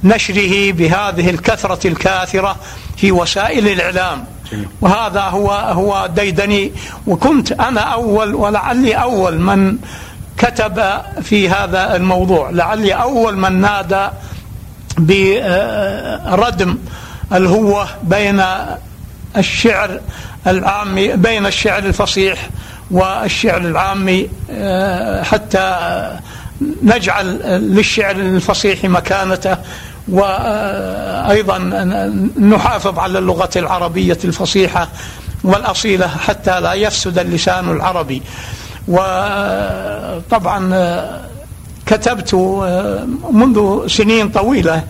نشره 0.03 0.71
بهذه 0.71 1.29
الكثرة 1.29 1.87
الكاثرة 1.87 2.55
في 2.97 3.11
وسائل 3.11 3.67
الإعلام. 3.67 4.25
وهذا 4.81 5.21
هو 5.21 5.51
هو 5.51 6.09
ديدني. 6.15 6.71
وكنت 7.07 7.51
أنا 7.51 7.81
أول 7.81 8.35
ولعلي 8.35 8.93
أول 8.93 9.39
من 9.39 9.77
كتب 10.37 10.83
في 11.21 11.49
هذا 11.49 11.95
الموضوع. 11.95 12.49
لعلي 12.49 12.93
أول 12.93 13.37
من 13.37 13.61
نادى 13.61 14.07
بردم 14.97 16.77
الهوة 17.33 17.87
بين 18.03 18.43
الشعر 19.37 19.99
العامي 20.47 21.07
بين 21.15 21.45
الشعر 21.45 21.83
الفصيح 21.83 22.49
والشعر 22.91 23.61
العامي 23.61 24.29
آه، 24.51 25.23
حتى 25.23 25.77
نجعل 26.83 27.25
للشعر 27.75 28.15
الفصيح 28.15 28.83
مكانته 28.83 29.57
وأيضا 30.07 31.57
نحافظ 32.39 32.99
على 32.99 33.19
اللغة 33.19 33.49
العربية 33.55 34.17
الفصيحة 34.25 34.87
والأصيلة 35.43 36.07
حتى 36.07 36.59
لا 36.61 36.73
يفسد 36.73 37.19
اللسان 37.19 37.69
العربي. 37.69 38.21
وطبعا 38.87 40.73
آه، 40.73 41.21
كتبت 41.85 42.33
آه، 42.33 43.07
منذ 43.31 43.87
سنين 43.87 44.29
طويلة 44.29 44.83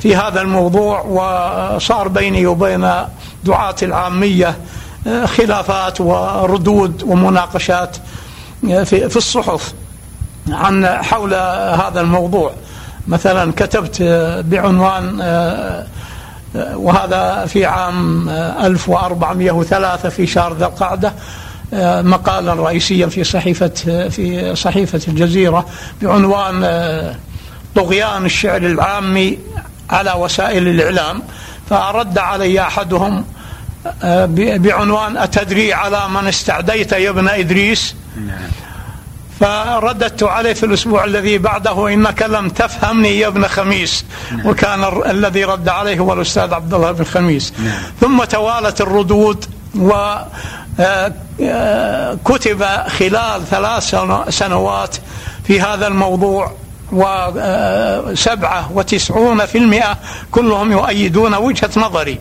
في 0.00 0.16
هذا 0.16 0.40
الموضوع 0.40 1.00
وصار 1.00 2.08
بيني 2.08 2.46
وبين 2.46 2.90
دعاة 3.44 3.76
العامية 3.82 4.56
خلافات 5.24 6.00
وردود 6.00 7.02
ومناقشات 7.02 7.96
في 8.62 9.08
في 9.08 9.16
الصحف 9.16 9.74
عن 10.48 10.86
حول 10.86 11.34
هذا 11.74 12.00
الموضوع. 12.00 12.52
مثلا 13.08 13.52
كتبت 13.52 14.02
بعنوان 14.46 15.20
وهذا 16.74 17.46
في 17.46 17.64
عام 17.64 18.28
1403 18.28 20.08
في 20.08 20.26
شهر 20.26 20.54
ذي 20.54 20.64
القعدة 20.64 21.12
مقالا 22.02 22.54
رئيسيا 22.54 23.06
في 23.06 23.24
صحيفة 23.24 23.68
في 24.08 24.54
صحيفة 24.56 25.00
الجزيرة 25.08 25.66
بعنوان 26.02 26.60
طغيان 27.74 28.24
الشعر 28.24 28.56
العامي 28.56 29.38
على 29.90 30.12
وسائل 30.12 30.68
الإعلام. 30.68 31.22
فرد 31.70 32.18
علي 32.18 32.60
أحدهم 32.60 33.18
آه، 33.18 33.24
بعنوان 34.58 35.16
أتدري 35.16 35.72
على 35.72 36.08
من 36.08 36.26
استعديت 36.26 36.92
يا 36.92 37.10
ابن 37.10 37.28
إدريس 37.28 37.94
نعم. 38.26 38.38
فرددت 39.40 40.22
عليه 40.22 40.52
في 40.52 40.66
الأسبوع 40.66 41.04
الذي 41.04 41.38
بعده 41.38 41.88
إنك 41.94 42.22
لم 42.22 42.48
تفهمني 42.48 43.18
يا 43.18 43.28
ابن 43.28 43.46
خميس 43.46 44.04
نعم. 44.32 44.46
وكان 44.46 44.84
الذي 45.10 45.44
رد 45.44 45.68
عليه 45.68 45.98
هو 45.98 46.12
الأستاذ 46.12 46.54
عبد 46.54 46.74
الله 46.74 46.92
بن 46.92 47.04
خميس 47.04 47.52
نعم. 47.58 47.82
ثم 48.00 48.24
توالت 48.24 48.80
الردود 48.80 49.44
و 49.74 49.92
آه، 50.80 51.12
آه، 51.42 52.18
كتب 52.24 52.64
خلال 52.98 53.46
ثلاث 53.50 53.94
سنوات 54.28 54.96
في 55.46 55.60
هذا 55.60 55.86
الموضوع 55.86 56.52
وسبعة 56.92 58.72
وتسعون 58.72 59.46
في 59.46 59.58
المئة 59.58 59.98
كلهم 60.30 60.72
يؤيدون 60.72 61.34
وجهة 61.34 61.70
نظري 61.76 62.20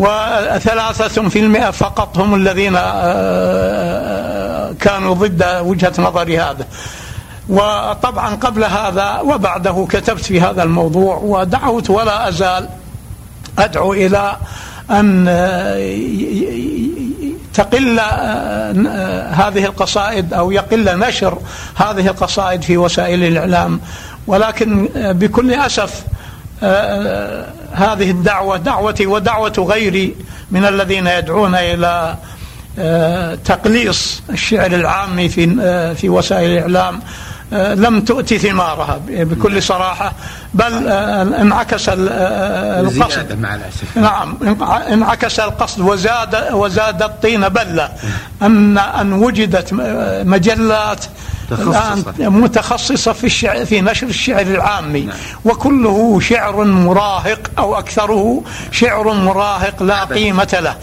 وثلاثة 0.00 1.28
في 1.28 1.38
المئة 1.38 1.70
فقط 1.70 2.18
هم 2.18 2.34
الذين 2.34 2.76
آه، 2.76 2.80
آه، 2.82 4.72
كانوا 4.80 5.14
ضد 5.14 5.44
وجهة 5.60 5.92
نظري 5.98 6.38
هذا. 6.38 6.66
وطبعا 7.48 8.34
قبل 8.34 8.64
هذا 8.64 9.20
وبعده 9.24 9.86
كتبت 9.90 10.24
في 10.24 10.40
هذا 10.40 10.62
الموضوع 10.62 11.16
ودعوت 11.16 11.90
ولا 11.90 12.28
أزال 12.28 12.68
أدعو 13.58 13.92
إلى 13.92 14.36
أن 14.90 15.26
آه، 15.28 15.76
تقل 17.54 18.00
هذه 19.34 19.64
القصائد 19.64 20.34
أو 20.34 20.50
يقل 20.50 20.98
نشر 20.98 21.38
هذه 21.76 22.06
القصائد 22.06 22.62
في 22.62 22.76
وسائل 22.76 23.24
الإعلام. 23.24 23.80
ولكن 24.26 24.88
بكل 24.94 25.54
أسف 25.54 26.04
هذه 27.72 28.10
الدعوة 28.10 28.56
دعوتي 28.56 29.06
ودعوة 29.06 29.52
غيري 29.58 30.14
من 30.50 30.64
الذين 30.64 31.06
يدعون 31.06 31.54
إلى 31.54 32.16
آه، 32.78 33.34
تقليص 33.34 34.22
الشعر 34.30 34.72
العامي 34.72 35.28
في 35.28 35.56
آه، 35.62 35.92
في 35.92 36.08
وسائل 36.08 36.50
الإعلام. 36.50 37.00
لم 37.52 38.00
تؤتي 38.00 38.38
ثمارها 38.38 39.00
بكل 39.08 39.62
صراحة 39.62 40.12
بل 40.54 40.88
انعكس 40.88 41.88
القصد. 41.88 43.38
مع 43.40 43.54
الأسف. 43.54 43.98
نعم 43.98 44.36
انعكس 44.92 45.40
القصد 45.40 45.80
وزاد 45.80 46.52
وزاد 46.52 47.02
الطين 47.02 47.48
بلة. 47.48 47.88
أن 48.42 48.78
أن 48.78 49.12
وجدت 49.12 49.68
مجلات 50.26 51.04
متخصصة. 51.50 52.28
متخصصة 52.28 53.12
في 53.12 53.24
الشعر 53.24 53.64
في 53.64 53.80
نشر 53.80 54.06
الشعر 54.06 54.42
العامي 54.42 55.00
نعم. 55.00 55.16
وكله 55.44 56.20
شعر 56.20 56.64
مراهق 56.64 57.50
أو 57.58 57.78
أكثره 57.78 58.42
شعر 58.72 59.12
مراهق 59.12 59.82
لا 59.82 60.04
قيمة 60.04 60.58
له 60.60 60.76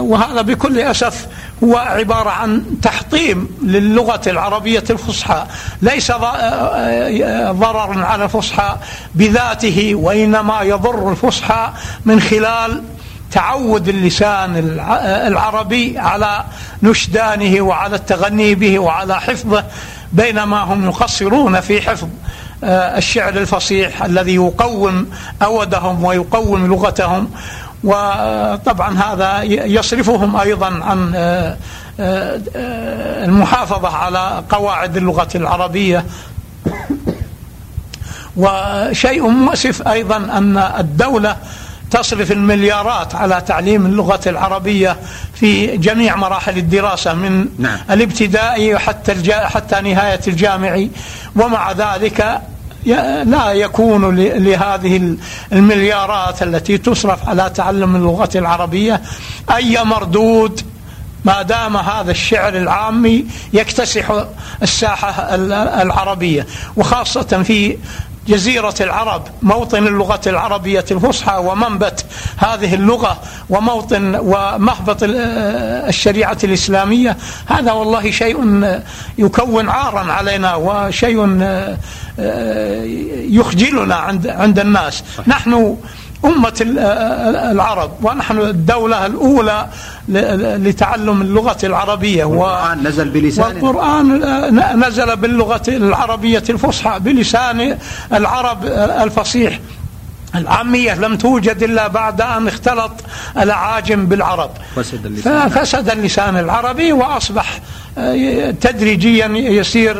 وهذا 0.00 0.42
بكل 0.42 0.78
أسف 0.78 1.26
هو 1.64 1.76
عبارة 1.76 2.30
عن 2.30 2.64
تحطيم 2.82 3.48
للغة 3.62 4.20
العربية 4.26 4.84
الفصحى 4.90 5.46
ليس 5.82 6.12
ضرر 7.50 8.04
على 8.04 8.24
الفصحى 8.24 8.76
بذاته 9.14 9.94
وإنما 9.94 10.62
يضر 10.62 11.10
الفصحى 11.10 11.70
من 12.04 12.20
خلال 12.20 12.82
تعود 13.34 13.88
اللسان 13.88 14.56
العربي 15.26 15.98
على 15.98 16.44
نشدانه 16.82 17.60
وعلى 17.60 17.96
التغني 17.96 18.54
به 18.54 18.78
وعلى 18.78 19.20
حفظه 19.20 19.64
بينما 20.12 20.62
هم 20.62 20.84
يقصرون 20.84 21.60
في 21.60 21.82
حفظ 21.82 22.08
آه، 22.64 22.98
الشعر 22.98 23.28
الفصيح 23.28 24.04
الذي 24.04 24.34
يقوم 24.34 25.10
أودهم 25.42 26.04
ويقوم 26.04 26.66
لغتهم. 26.66 27.30
وطبعا 27.84 28.98
هذا 28.98 29.42
يصرفهم 29.42 30.36
أيضا 30.36 30.66
عن 30.66 31.12
آه، 31.14 31.56
آه، 32.00 32.40
المحافظة 33.24 33.88
على 33.88 34.44
قواعد 34.50 34.96
اللغة 34.96 35.28
العربية. 35.34 36.04
وشيء 38.36 39.28
مؤسف 39.28 39.88
أيضا 39.88 40.16
أن 40.16 40.56
الدولة 40.78 41.36
تصرف 41.94 42.32
المليارات 42.32 43.14
على 43.14 43.42
تعليم 43.46 43.86
اللغة 43.86 44.20
العربية 44.26 44.96
في 45.34 45.76
جميع 45.76 46.16
مراحل 46.16 46.58
الدراسة 46.58 47.14
من 47.14 47.48
نعم. 47.58 47.78
الابتدائي 47.90 48.78
حتى 48.78 49.34
حتى 49.34 49.80
نهاية 49.80 50.20
الجامعي. 50.28 50.90
ومع 51.36 51.72
ذلك 51.72 52.40
لا 53.24 53.52
يكون 53.52 54.16
لهذه 54.16 55.16
المليارات 55.52 56.42
التي 56.42 56.78
تصرف 56.78 57.28
على 57.28 57.50
تعلم 57.54 57.96
اللغة 57.96 58.30
العربية 58.34 59.00
أي 59.54 59.84
مردود. 59.84 60.60
ما 61.24 61.42
دام 61.42 61.76
هذا 61.76 62.10
الشعر 62.10 62.56
العامي 62.56 63.24
يكتسح 63.52 64.24
الساحة 64.62 65.34
العربية. 65.82 66.46
وخاصة 66.76 67.42
في 67.42 67.76
جزيرة 68.28 68.74
العرب 68.80 69.22
موطن 69.42 69.86
اللغة 69.86 70.20
العربية 70.26 70.84
الفصحى 70.90 71.36
ومنبت 71.36 72.06
هذه 72.36 72.74
اللغة 72.74 73.18
وموطن 73.50 74.14
ومهبط 74.14 74.98
الشريعة 75.02 76.38
الإسلامية. 76.44 77.16
هذا 77.46 77.72
والله 77.72 78.10
شيء 78.10 78.72
يكون 79.18 79.68
عارا 79.68 80.12
علينا 80.12 80.54
وشيء 80.54 81.38
يخجلنا 83.38 83.94
عند 83.94 84.26
عند 84.26 84.58
الناس. 84.58 85.04
نحن 85.26 85.76
أمة 86.24 86.66
العرب 87.50 87.90
ونحن 88.02 88.38
الدولة 88.38 89.06
الأولى 89.06 89.66
لتعلم 90.58 91.22
اللغة 91.22 91.58
العربية 91.64 92.24
والقرآن 92.24 92.86
نزل 92.86 93.08
بلسان 93.08 93.44
والقرآن 93.44 94.86
نزل 94.86 95.16
باللغة 95.16 95.62
العربية 95.68 96.42
الفصحى 96.50 96.98
بلسان 97.00 97.78
العرب 98.12 98.64
الفصيح. 99.04 99.60
العامية 100.34 100.94
لم 100.94 101.16
توجد 101.16 101.62
إلا 101.62 101.88
بعد 101.88 102.20
أن 102.20 102.48
اختلط 102.48 102.92
الأعاجم 103.38 104.06
بالعرب. 104.06 104.50
فسد 104.76 105.06
اللسان, 105.06 105.48
فسد 105.48 105.90
اللسان 105.90 106.36
العربي 106.36 106.92
وأصبح 106.92 107.60
تدريجيا 108.60 109.26
يسير 109.26 109.96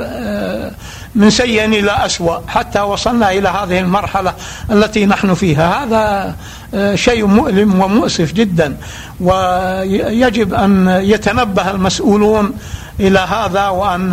من 1.15 1.31
سيء 1.31 1.65
إلى 1.65 2.07
أسوأ 2.07 2.39
حتى 2.49 2.81
وصلنا 2.81 3.31
إلى 3.31 3.49
هذه 3.49 3.81
المرحلة 3.81 4.35
التي 4.71 5.07
نحن 5.07 5.35
فيها. 5.35 5.85
هذا 5.85 6.35
آه، 6.75 6.95
شيء 6.95 7.27
مؤلم 7.27 7.81
ومؤسف 7.81 8.33
جدا. 8.33 8.77
ويجب 9.21 10.55
أن 10.55 11.01
يتنبه 11.03 11.71
المسؤولون 11.71 12.53
إلى 13.01 13.19
هذا 13.19 13.69
وأن 13.69 14.13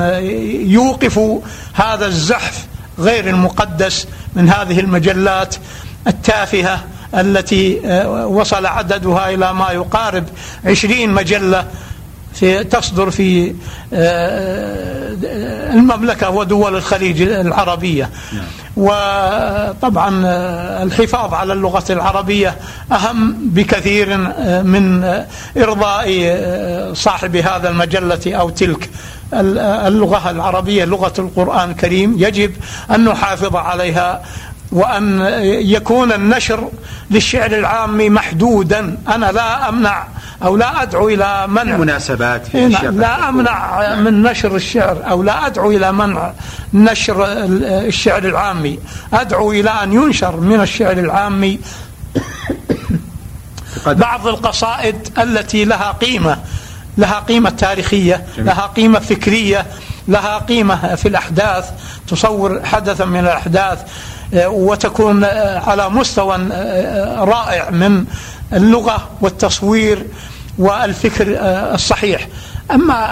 يوقفوا 0.66 1.42
هذا 1.74 2.06
الزحف 2.06 2.66
غير 3.00 3.28
المقدس 3.28 4.08
من 4.36 4.50
هذه 4.50 4.80
المجلات 4.80 5.56
التافهة 6.08 6.84
التي 7.16 7.82
آه، 7.86 8.28
وصل 8.28 8.66
عددها 8.66 9.30
إلى 9.30 9.54
ما 9.54 9.72
يقارب 9.72 10.24
عشرين 10.66 11.10
مجلة 11.10 11.66
في 12.34 12.64
تصدر 12.64 13.12
في 13.12 13.56
آه، 13.94 15.16
المملكة 15.74 16.30
ودول 16.30 16.76
الخليج 16.76 17.22
العربية. 17.22 18.10
نعم. 18.34 18.44
وطبعا 18.78 20.26
آه، 20.26 20.84
الحفاظ 20.84 21.34
على 21.34 21.54
اللغة 21.54 21.84
العربية 21.90 22.56
أهم 22.92 23.36
بكثير 23.42 24.14
آه، 24.38 24.62
من 24.62 25.04
إرضاء 25.58 26.32
صاحب 26.94 27.36
هذا 27.36 27.70
المجلة 27.70 28.36
أو 28.36 28.50
تلك 28.50 28.90
اللغة 29.34 30.30
العربية 30.30 30.86
لغة 30.86 31.14
القرآن 31.20 31.72
الكريم. 31.72 32.16
يجب 32.18 32.52
أن 32.92 33.06
نحافظ 33.06 33.56
عليها. 33.56 34.22
وأن 34.72 35.22
يكون 35.46 36.12
النشر 36.12 36.70
للشعر 37.12 37.52
العامي 37.52 38.10
محدودا. 38.10 38.98
أنا 39.08 39.32
لا 39.32 39.70
أمنع 39.70 40.08
أو 40.44 40.58
لا 40.58 40.82
أدعو 40.82 41.10
إلى 41.10 41.48
منع. 41.48 41.78
مناسبات 41.78 42.56
لا 42.56 43.30
أمنع 43.30 43.96
من 43.96 44.24
نشر 44.24 44.56
الشعر 44.56 44.98
أو 45.10 45.24
لا 45.24 45.48
أدعو 45.48 45.72
إلى 45.72 45.92
منع 45.92 46.34
نشر 46.74 47.26
الشعر 47.88 48.24
العامي. 48.24 48.80
أدعو 49.14 49.52
إلى 49.52 49.70
أن 49.70 49.94
ينشر 49.94 50.36
من 50.38 50.62
الشعر 50.62 50.98
العامي 50.98 51.60
بعض 53.86 54.28
القصائد 54.28 54.96
التي 55.18 55.66
لها 55.66 55.92
قيمة 55.92 56.38
لها 56.98 57.20
قيمة 57.20 57.50
تاريخية 57.50 58.26
لها 58.38 58.66
قيمة 58.76 59.00
فكرية 59.00 59.66
لها 60.08 60.38
قيمة 60.38 60.96
في 60.96 61.08
الأحداث. 61.08 61.70
تصور 62.08 62.62
حدثا 62.64 63.06
من 63.06 63.20
الأحداث 63.20 63.80
وتكون 64.36 65.24
على 65.68 65.90
مستوى 65.90 66.36
رائع 67.18 67.70
من 67.70 68.06
اللغة 68.54 69.10
والتصوير 69.22 70.06
والفكر 70.58 71.26
الصحيح 71.74 72.28
أما 72.72 73.06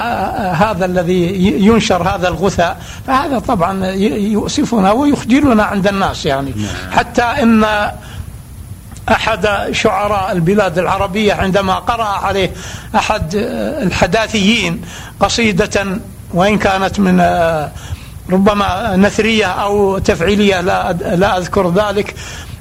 هذا 0.52 0.86
الذي 0.86 1.36
ينشر 1.66 2.04
هذا 2.10 2.28
الغثاء 2.28 2.82
فهذا 3.08 3.40
طبعا 3.40 3.86
يؤسفنا 3.86 4.92
ويخجلنا 4.92 5.64
عند 5.64 5.88
الناس 5.88 6.26
يعني 6.26 6.54
نعم. 6.56 6.92
حتى 6.92 7.22
إن 7.22 7.66
أحد 9.12 9.48
شعراء 9.72 10.32
البلاد 10.32 10.80
العربية 10.80 11.34
عندما 11.34 11.76
قرأ 11.76 12.04
عليه 12.04 12.52
أحد 12.96 13.36
الحداثيين 13.82 14.82
قصيدة 15.20 16.00
وإن 16.34 16.58
كانت 16.58 17.00
من 17.00 17.20
ربما 18.32 18.96
نثرية 18.96 19.46
أو 19.46 19.98
تفعيلية 19.98 20.62
لا, 20.62 20.92
لا 20.94 21.38
أذكر 21.38 21.70
ذلك. 21.70 22.16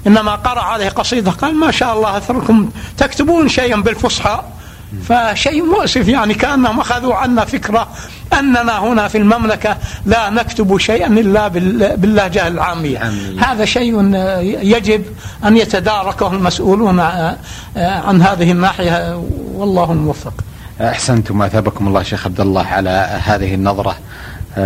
إنما 0.07 0.35
قرأ 0.35 0.61
عليه 0.61 0.89
قصيدة 0.89 1.31
قال 1.31 1.55
ما 1.55 1.71
شاء 1.71 1.97
الله 1.97 2.17
أثركم 2.17 2.71
تكتبون 2.97 3.49
شيئا 3.49 3.77
بالفصحى. 3.77 4.43
فشيء 5.09 5.63
مؤسف 5.65 6.09
يعني 6.09 6.35
كأنهم 6.35 6.81
أخذوا 6.81 7.15
عنا 7.15 7.45
فكرة 7.45 7.89
أننا 8.39 8.79
هنا 8.79 9.09
في 9.09 9.19
المملكة 9.19 9.77
لا 10.07 10.31
نكتب 10.31 10.79
شيئا 10.79 11.07
إلا 11.07 11.49
باللهجة 11.97 12.49
العامية. 12.49 13.13
هذا 13.39 13.65
شيء 13.65 14.15
يجب 14.45 15.05
أن 15.45 15.57
يتداركه 15.57 16.33
المسؤولون 16.33 17.01
عن 17.77 18.23
هذه 18.23 18.53
الناحية. 18.53 19.23
والله 19.55 19.93
الموفق 19.93 20.33
أحسنتم 20.81 21.41
وأثابكم 21.41 21.89
الله 21.89 22.03
شيخ 22.03 22.27
عبد 22.27 22.41
الله 22.41 22.67
على 22.67 23.21
هذه 23.25 23.55
النظرة. 23.55 23.97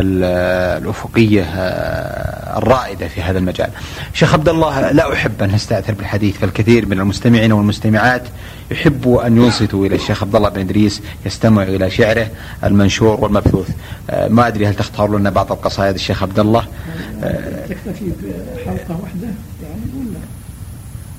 الأفقية 0.01 1.43
آه، 1.43 2.59
الرائدة 2.59 3.09
في 3.09 3.23
هذا 3.23 3.39
المجال. 3.39 3.71
شيخ 4.15 4.35
عبد 4.35 4.49
الله 4.49 4.91
لا 4.91 5.13
أحب 5.13 5.43
أن 5.43 5.51
أستأثر 5.51 5.95
بالحديث 5.95 6.37
فالكثير 6.37 6.87
من 6.87 7.01
المستمعين 7.01 7.53
والمستمعات 7.53 8.23
يحبوا 8.71 9.27
أن 9.27 9.37
ينصتوا 9.37 9.87
إلى 9.87 9.95
الشيخ 9.95 10.23
عبد 10.23 10.37
الله 10.37 10.49
بن 10.49 10.61
إدريس 10.61 11.03
يستمعوا 11.27 11.77
إلى 11.77 11.91
شعره 11.91 12.27
المنشور 12.65 13.21
والمبثوث. 13.21 13.69
آه، 14.11 14.29
ما 14.29 14.47
أدري 14.47 14.67
هل 14.67 14.75
تختار 14.75 15.19
لنا 15.19 15.31
بعض 15.31 15.53
القصائد 15.53 15.95
الشيخ 15.95 16.23
عبد 16.23 16.39
الله؟ 16.39 16.65
تكتفي 17.69 18.13
بحلقة 18.57 19.01
واحدة؟ 19.03 19.29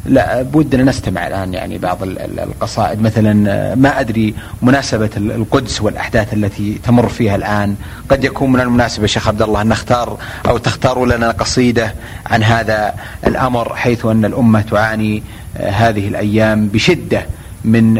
لا 0.05 0.41
بودنا 0.41 0.83
نستمع 0.83 1.27
الآن 1.27 1.53
يعني 1.53 1.77
بعض 1.77 1.97
القصائد. 2.03 3.01
مثلا 3.01 3.33
ما 3.75 3.99
أدري 3.99 4.33
مناسبة 4.61 5.09
القدس 5.17 5.81
والأحداث 5.81 6.33
التي 6.33 6.79
تمر 6.83 7.09
فيها 7.09 7.35
الآن. 7.35 7.75
قد 8.09 8.23
يكون 8.23 8.51
من 8.51 8.59
المناسبة 8.59 9.07
شيخ 9.07 9.27
عبد 9.27 9.41
الله 9.41 9.61
أن 9.61 9.67
نختار 9.67 10.17
أو 10.47 10.57
تختاروا 10.57 11.07
لنا 11.07 11.31
قصيدة 11.31 11.93
عن 12.25 12.43
هذا 12.43 12.93
الأمر 13.27 13.75
حيث 13.75 14.05
أن 14.05 14.25
الأمة 14.25 14.61
تعاني 14.61 15.23
هذه 15.55 16.07
الأيام 16.07 16.67
بشدة 16.67 17.25
من 17.65 17.97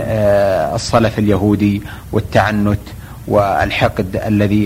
الصلف 0.76 1.20
اليهودي 1.20 1.82
والتعنت 2.12 2.80
والحقد 3.28 4.22
الذي 4.26 4.64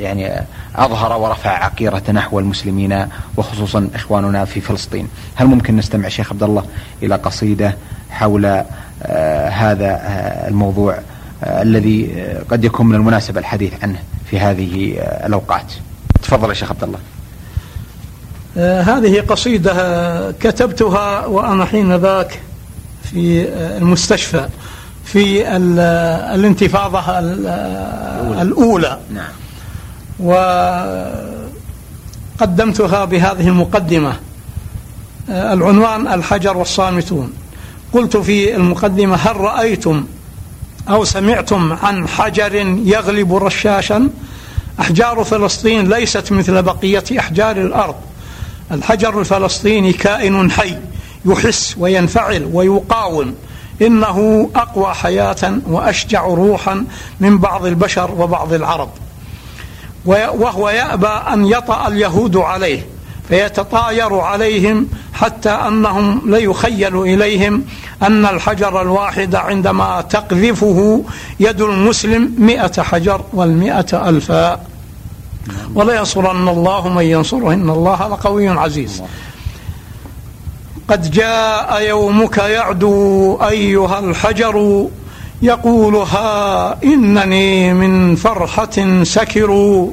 يعني 0.00 0.44
أظهر 0.76 1.20
ورفع 1.20 1.50
عقيرة 1.50 2.02
نحو 2.12 2.38
المسلمين 2.38 3.06
وخصوصا 3.36 3.88
إخواننا 3.94 4.44
في 4.44 4.60
فلسطين. 4.60 5.08
هل 5.34 5.46
ممكن 5.46 5.76
نستمع 5.76 6.08
شيخ 6.08 6.32
عبد 6.32 6.42
الله 6.42 6.64
إلى 7.02 7.14
قصيدة 7.14 7.76
حول 8.10 8.62
آه، 9.02 9.48
هذا 9.48 9.86
آه، 9.86 10.48
الموضوع 10.48 10.98
آه، 11.44 11.62
الذي 11.62 12.26
قد 12.50 12.64
يكون 12.64 12.86
من 12.86 12.94
المناسبة 12.94 13.40
الحديث 13.40 13.72
عنه 13.82 13.98
في 14.30 14.40
هذه 14.40 14.98
الأوقات؟ 15.26 15.72
تفضل 16.22 16.48
يا 16.48 16.54
شيخ 16.54 16.70
عبد 16.70 16.84
الله. 16.84 16.98
هذه 18.82 19.20
قصيدة 19.20 20.30
كتبتها 20.30 21.26
وأنا 21.26 21.64
حين 21.64 21.96
ذاك 21.96 22.40
في 23.02 23.48
المستشفى. 23.78 24.48
في 25.12 25.56
الانتفاضة 26.34 27.18
الأولى. 28.42 28.98
نعم. 29.14 29.32
وقدمتها 32.40 33.04
بهذه 33.04 33.48
المقدمة. 33.48 34.16
آه، 35.30 35.52
العنوان 35.52 36.08
الحجر 36.08 36.56
والصامتون. 36.56 37.32
قلت 37.92 38.16
في 38.16 38.56
المقدمة 38.56 39.16
هل 39.16 39.36
رأيتم 39.36 40.04
أو 40.88 41.04
سمعتم 41.04 41.72
عن 41.72 42.08
حجر 42.08 42.54
يغلب 42.84 43.34
رشاشا؟ 43.34 44.08
أحجار 44.80 45.24
فلسطين 45.24 45.88
ليست 45.88 46.32
مثل 46.32 46.62
بقية 46.62 47.04
أحجار 47.18 47.56
الأرض. 47.56 47.94
الحجر 48.72 49.20
الفلسطيني 49.20 49.92
كائن 49.92 50.50
حي 50.50 50.76
يحس 51.24 51.74
وينفعل 51.78 52.50
ويقاوم. 52.52 53.34
إنه 53.82 54.50
أقوى 54.56 54.94
حياة 54.94 55.58
وأشجع 55.66 56.24
روحا 56.24 56.84
من 57.20 57.38
بعض 57.38 57.66
البشر 57.66 58.10
وبعض 58.18 58.52
العرب. 58.52 58.88
وهو 60.04 60.68
يأبى 60.68 61.06
أن 61.06 61.46
يطأ 61.46 61.88
اليهود 61.88 62.36
عليه 62.36 62.86
فيتطاير 63.28 64.14
عليهم 64.14 64.86
حتى 65.12 65.50
أنهم 65.50 66.22
ليخيل 66.26 67.02
إليهم 67.02 67.64
أن 68.02 68.26
الحجر 68.26 68.82
الواحد 68.82 69.34
عندما 69.34 70.00
تقذفه 70.00 71.04
يد 71.40 71.60
المسلم 71.60 72.34
مئة 72.38 72.82
حجر 72.82 73.20
والمئة 73.32 74.08
ألفا 74.08 74.60
ولينصرن 75.74 76.48
الله 76.48 76.88
من 76.88 77.04
ينصره 77.04 77.52
إن 77.52 77.70
الله 77.70 78.08
لقوي 78.08 78.48
عزيز. 78.48 79.02
قد 80.90 81.10
جاء 81.10 81.82
يومك 81.88 82.38
يعدو 82.38 83.36
أيها 83.36 83.98
الحجر 83.98 84.88
يقولها 85.42 86.76
إنني 86.84 87.74
من 87.74 88.16
فرحة 88.16 89.02
سكر 89.02 89.88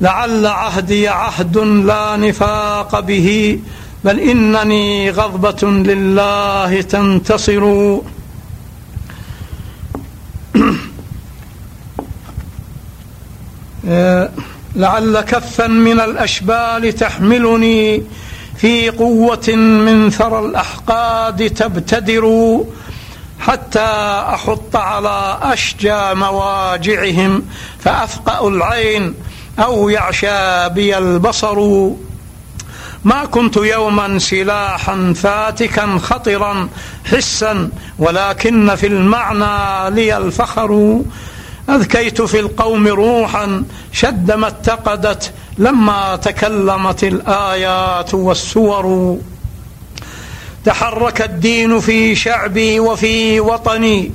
لعل 0.00 0.46
عهدي 0.46 1.08
عهد 1.08 1.58
لا 1.58 2.16
نفاق 2.16 3.00
به 3.00 3.60
بل 4.04 4.20
إنني 4.20 5.10
غضبة 5.10 5.68
لله 5.68 6.80
تنتصر. 6.80 7.96
لعل 14.76 15.20
كفا 15.20 15.66
من 15.66 16.00
الأشبال 16.00 16.92
تحملني 16.92 18.02
في 18.58 18.90
قوة 18.90 19.48
من 19.56 20.10
ثرى 20.10 20.38
الأحقاد 20.38 21.50
تبتدر 21.50 22.64
حتى 23.40 23.88
أحط 24.34 24.76
على 24.76 25.38
أشجى 25.42 26.14
مواجعهم 26.14 27.42
فأفقأ 27.78 28.48
العين 28.48 29.14
أو 29.58 29.88
يعشى 29.88 30.68
بي 30.68 30.98
البصر. 30.98 31.88
ما 33.04 33.24
كنت 33.24 33.56
يوما 33.56 34.18
سلاحا 34.18 35.12
فاتكا 35.16 35.98
خطرا 35.98 36.68
حسا 37.04 37.70
ولكن 37.98 38.74
في 38.74 38.86
المعنى 38.86 39.94
لي 39.94 40.16
الفخر. 40.16 41.00
أذكيت 41.70 42.22
في 42.22 42.40
القوم 42.40 42.88
روحا 42.88 43.64
شد 43.92 44.32
ما 44.32 44.48
اتقدت 44.48 45.32
لما 45.58 46.16
تكلمت 46.16 47.04
الآيات 47.04 48.14
والسور. 48.14 49.18
تحرك 50.64 51.22
الدين 51.22 51.80
في 51.80 52.14
شعبي 52.14 52.80
وفي 52.80 53.40
وطني 53.40 54.12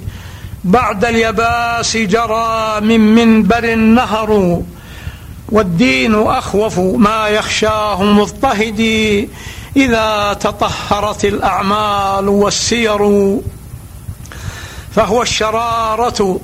بعد 0.63 1.05
اليباس 1.05 1.97
جرى 1.97 2.81
من 2.81 3.15
منبر 3.15 3.63
النهر. 3.63 4.61
والدين 5.49 6.27
أخوف 6.27 6.79
ما 6.79 7.27
يخشاه 7.27 8.03
مضطهدي 8.03 9.29
إذا 9.75 10.37
تطهرت 10.39 11.25
الأعمال 11.25 12.29
والسير. 12.29 12.99
فهو 14.95 15.21
الشرارة 15.21 16.39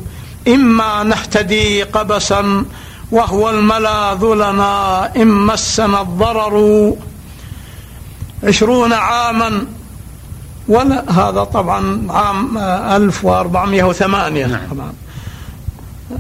إما 0.48 1.04
نهتدي 1.04 1.84
قبسا 1.84 2.66
وهو 3.12 3.50
الملاذ 3.50 4.26
لنا 4.26 5.12
إن 5.16 5.28
مسنا 5.28 6.02
الضرر 6.02 6.94
عشرون 8.44 8.94
عاما. 8.94 9.66
ولا 10.68 11.12
هذا 11.12 11.44
طبعا 11.44 12.08
عام 12.10 12.58
1408 12.58 14.46
نعم. 14.46 14.60
طبعا. 14.72 14.94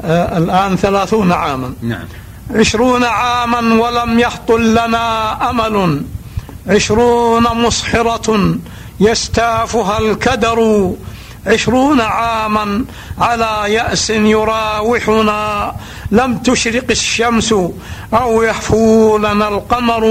آه 0.04 0.38
الآن 0.38 0.76
ثلاثون 0.76 1.32
عاما. 1.32 1.74
نعم. 1.82 2.06
عشرون 2.56 3.04
عاما 3.04 3.60
ولم 3.84 4.20
يحطل 4.20 4.72
لنا 4.72 5.50
أمل. 5.50 6.02
عشرون 6.68 7.44
مصحرة 7.44 8.56
يستافها 9.00 10.00
الكدر. 10.00 10.92
عشرون 11.48 12.02
عاما 12.02 12.86
على 13.20 13.74
يأس 13.74 14.10
يراوحنا. 14.10 15.76
لم 16.12 16.38
تشرق 16.38 16.86
الشمس 16.90 17.54
أو 18.14 18.44
يحفو 18.44 19.18
لنا 19.18 19.48
القمر. 19.48 20.04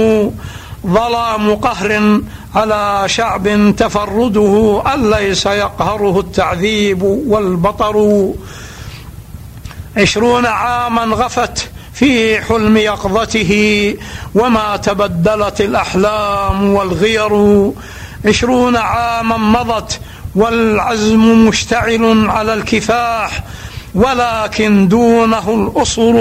ظلام 0.87 1.55
قهر 1.55 2.21
على 2.55 3.03
شعب 3.05 3.75
تفرده. 3.77 4.83
أن 4.93 5.09
ليس 5.09 5.45
يقهره 5.45 6.19
التعذيب 6.19 7.01
والبطر. 7.03 8.29
عشرون 9.97 10.45
عاما 10.45 11.01
غفت 11.01 11.69
في 11.93 12.41
حلم 12.41 12.77
يقظته. 12.77 13.93
وما 14.35 14.77
تبدلت 14.77 15.61
الأحلام 15.61 16.73
والغير. 16.73 17.71
عشرون 18.25 18.77
عاما 18.77 19.37
مضت 19.37 19.99
والعزم 20.35 21.47
مشتعل 21.47 22.29
على 22.29 22.53
الكفاح 22.53 23.43
ولكن 23.95 24.87
دونه 24.87 25.49
الأصل 25.49 26.17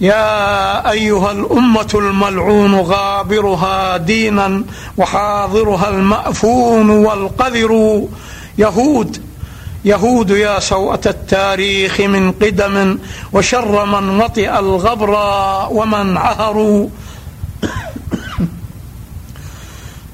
يا 0.00 0.90
أيها 0.90 1.32
الأمة 1.32 1.88
الملعون 1.94 2.74
غابرها 2.74 3.96
دينا 3.96 4.62
وحاضرها 4.96 5.88
المأفون 5.88 6.90
والقذر. 6.90 8.02
يهود 8.58 9.22
يهود 9.84 10.30
يا 10.30 10.60
سوءة 10.60 11.00
التاريخ 11.06 12.00
من 12.00 12.32
قدم 12.32 12.98
وشر 13.32 13.84
من 13.84 14.20
وطئ 14.20 14.58
الغبر 14.58 15.10
ومن 15.70 16.16
عهروا. 16.16 16.88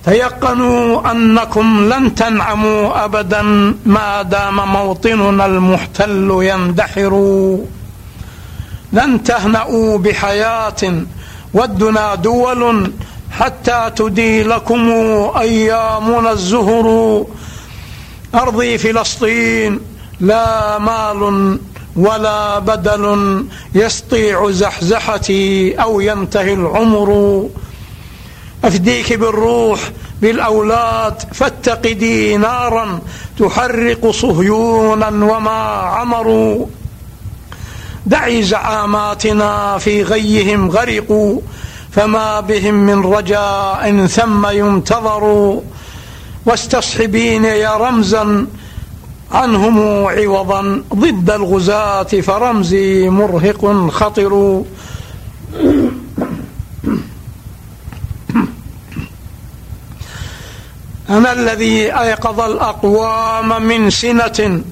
تيقنوا 0.05 1.11
أنكم 1.11 1.88
لن 1.93 2.14
تنعموا 2.14 3.05
أبدا 3.05 3.43
ما 3.87 4.23
دام 4.23 4.57
موطننا 4.73 5.47
المحتل 5.47 6.31
يندحر. 6.43 7.14
لن 8.93 9.23
تهنأوا 9.23 9.99
بحياة 9.99 10.83
ودنا 11.55 12.14
دول 12.14 12.93
حتى 13.31 13.90
تدي 13.97 14.43
لكم 14.43 14.88
أيامنا 15.38 16.33
الزهر. 16.33 17.27
أرضي 18.35 18.79
فلسطين 18.79 19.81
لا 20.21 20.79
مال 20.79 21.59
ولا 21.97 22.59
بدل 22.59 23.45
يستطيع 23.75 24.51
زحزحتي 24.51 25.75
أو 25.75 26.01
ينتهي 26.01 26.55
العمر. 26.55 27.49
أفديك 28.64 29.12
بالروح 29.12 29.81
بالأولاد. 30.22 31.22
فاتقدي 31.33 32.37
نارا 32.37 33.00
تحرق 33.38 34.11
صهيونا 34.11 35.09
وما 35.09 35.61
عمروا. 35.96 36.66
دعي 38.07 38.42
زعاماتنا 38.42 39.79
في 39.79 40.03
غيهم 40.03 40.70
غرقوا 40.70 41.40
فما 41.90 42.40
بهم 42.40 42.74
من 42.74 43.05
رجاء 43.05 44.07
ثم 44.07 44.46
ينتظر 44.46 45.24
واستصحبين 46.46 47.44
يا 47.44 47.77
رمزا 47.77 48.46
عنهم 49.33 50.05
عوضا 50.07 50.83
ضد 50.94 51.31
الغزاة 51.31 52.03
فرمزي 52.03 53.09
مرهق 53.09 53.88
خطر. 53.90 54.62
أنا 61.14 61.33
الذي 61.33 61.98
أيقظ 61.98 62.40
الأقوام 62.40 63.62
من 63.62 63.90
سنة 63.90 64.62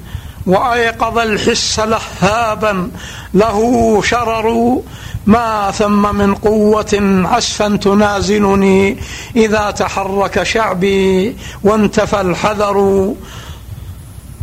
وأيقظ 0.47 1.19
الحس 1.19 1.81
لهابا. 1.81 2.91
له 3.35 4.01
شرر 4.03 4.79
ما 5.27 5.71
ثم 5.71 6.15
من 6.15 6.35
قوة 6.35 7.25
عسفا 7.25 7.77
تنازلني. 7.77 8.97
إذا 9.37 9.71
تحرك 9.71 10.43
شعبي 10.43 11.37
وانتفى 11.65 12.21
الحذر. 12.21 13.15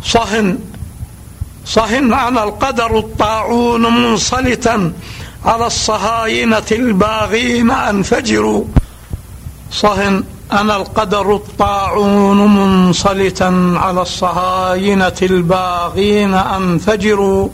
صهن 0.04 0.58
صهن 1.64 2.14
أنا 2.14 2.44
القدر 2.44 2.98
الطاعون 2.98 3.82
منصلتا 3.82 4.92
على 5.44 5.66
الصهاينة 5.66 6.62
الباغين 6.72 7.70
أنفجروا 7.70 8.64
صهن 9.70 10.24
أنا 10.52 10.76
القدر 10.76 11.34
الطاعون 11.34 12.54
منصلتا 12.56 13.74
على 13.76 14.02
الصهاينة 14.02 15.14
الباغين 15.22 16.34
أنفجروا 16.34 17.48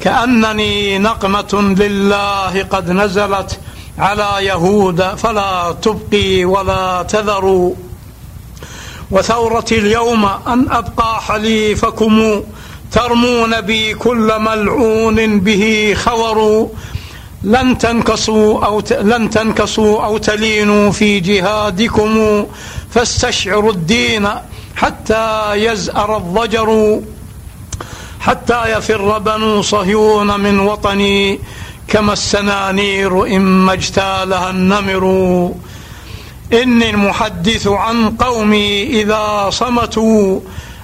كأنني 0.00 0.98
نقمة 0.98 1.74
لله 1.78 2.62
قد 2.62 2.90
نزلت 2.90 3.60
على 3.98 4.28
يهود 4.40 5.02
فلا 5.02 5.74
تبقي 5.82 6.44
ولا 6.44 7.02
تذر 7.08 7.72
وثورتي 9.10 9.78
اليوم 9.78 10.24
أن 10.46 10.66
أبقى 10.70 11.20
حليفكم 11.22 12.42
ترمون 12.92 13.60
بي 13.60 13.94
كل 13.94 14.38
ملعون 14.38 15.40
به 15.40 15.96
خور 16.04 16.68
لن 17.42 17.78
تنكصوا 17.78 18.64
أو 18.66 18.80
ت... 18.80 18.92
لن 18.92 19.30
تنكصوا 19.30 20.04
أو 20.04 20.18
تلينوا 20.18 20.90
في 20.90 21.20
جهادكم. 21.20 22.46
فاستشعروا 22.90 23.72
الدين 23.72 24.28
حتى 24.76 25.52
يزأر 25.54 26.16
الضجر 26.16 27.00
حتى 28.20 28.72
يفر 28.72 29.18
بنو 29.18 29.62
صهيون 29.62 30.40
من 30.40 30.58
وطني. 30.58 31.38
كما 31.88 32.12
السنانير 32.12 33.36
إما 33.36 33.72
اجتالها 33.72 34.50
النمر. 34.50 35.04
إني 36.52 36.90
المحدث 36.90 37.68
عن 37.68 38.10
قومي 38.10 38.82
إذا 39.02 39.50
صمتوا 39.50 40.40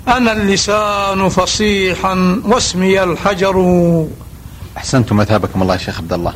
أنا 0.09 0.33
اللسان 0.33 1.29
فصيحا 1.29 2.43
واسمي 2.45 3.03
الحجر. 3.03 3.57
أحسنتم 4.77 5.21
اثابكم 5.21 5.63
الله 5.63 5.77
شيخ 5.77 5.99
عبد 5.99 6.13
الله. 6.13 6.33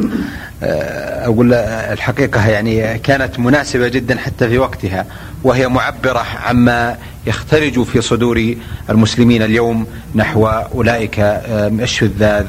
أه، 0.63 1.27
أقول 1.27 1.55
الحقيقة 1.55 2.49
يعني 2.49 2.99
كانت 2.99 3.39
مناسبة 3.39 3.89
جدا 3.89 4.19
حتى 4.19 4.49
في 4.49 4.59
وقتها 4.59 5.07
وهي 5.43 5.69
معبرة 5.69 6.25
عما 6.45 6.97
يخترج 7.27 7.83
في 7.83 8.01
صدور 8.01 8.55
المسلمين 8.91 9.43
اليوم 9.43 9.87
نحو 10.15 10.47
أولئك 10.47 11.21
أه، 11.21 11.69
الشذاذ 11.69 12.47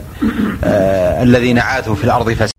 أه، 0.64 1.24
الذين 1.24 1.60
عاثوا 1.60 1.96
في 1.96 2.04
الأرض 2.04 2.34
فساد 2.34 2.57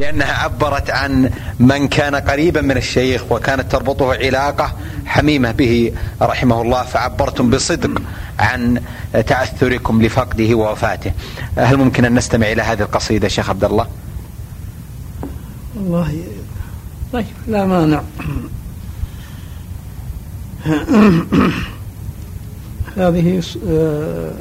لأنها 0.00 0.32
عبرت 0.32 0.90
عن 0.90 1.30
من 1.58 1.88
كان 1.88 2.14
قريبا 2.14 2.60
من 2.60 2.76
الشيخ 2.76 3.32
وكانت 3.32 3.72
تربطه 3.72 4.14
علاقة 4.14 4.72
حميمة 5.06 5.50
به 5.50 5.92
رحمه 6.22 6.62
الله 6.62 6.82
فعبرتم 6.82 7.50
بصدق 7.50 8.02
عن 8.38 8.82
تعثركم 9.26 10.02
لفقده 10.02 10.54
ووفاته. 10.54 11.12
هل 11.56 11.76
ممكن 11.76 12.04
أن 12.04 12.14
نستمع 12.14 12.52
إلى 12.52 12.62
هذه 12.62 12.82
القصيدة 12.82 13.28
شيخ 13.28 13.50
عبد 13.50 13.64
الله؟ 13.64 13.86
والله 15.76 16.22
طيب 17.12 17.26
لا 17.48 17.66
مانع. 17.66 18.02
هذه 22.96 23.42
آه، 23.68 24.32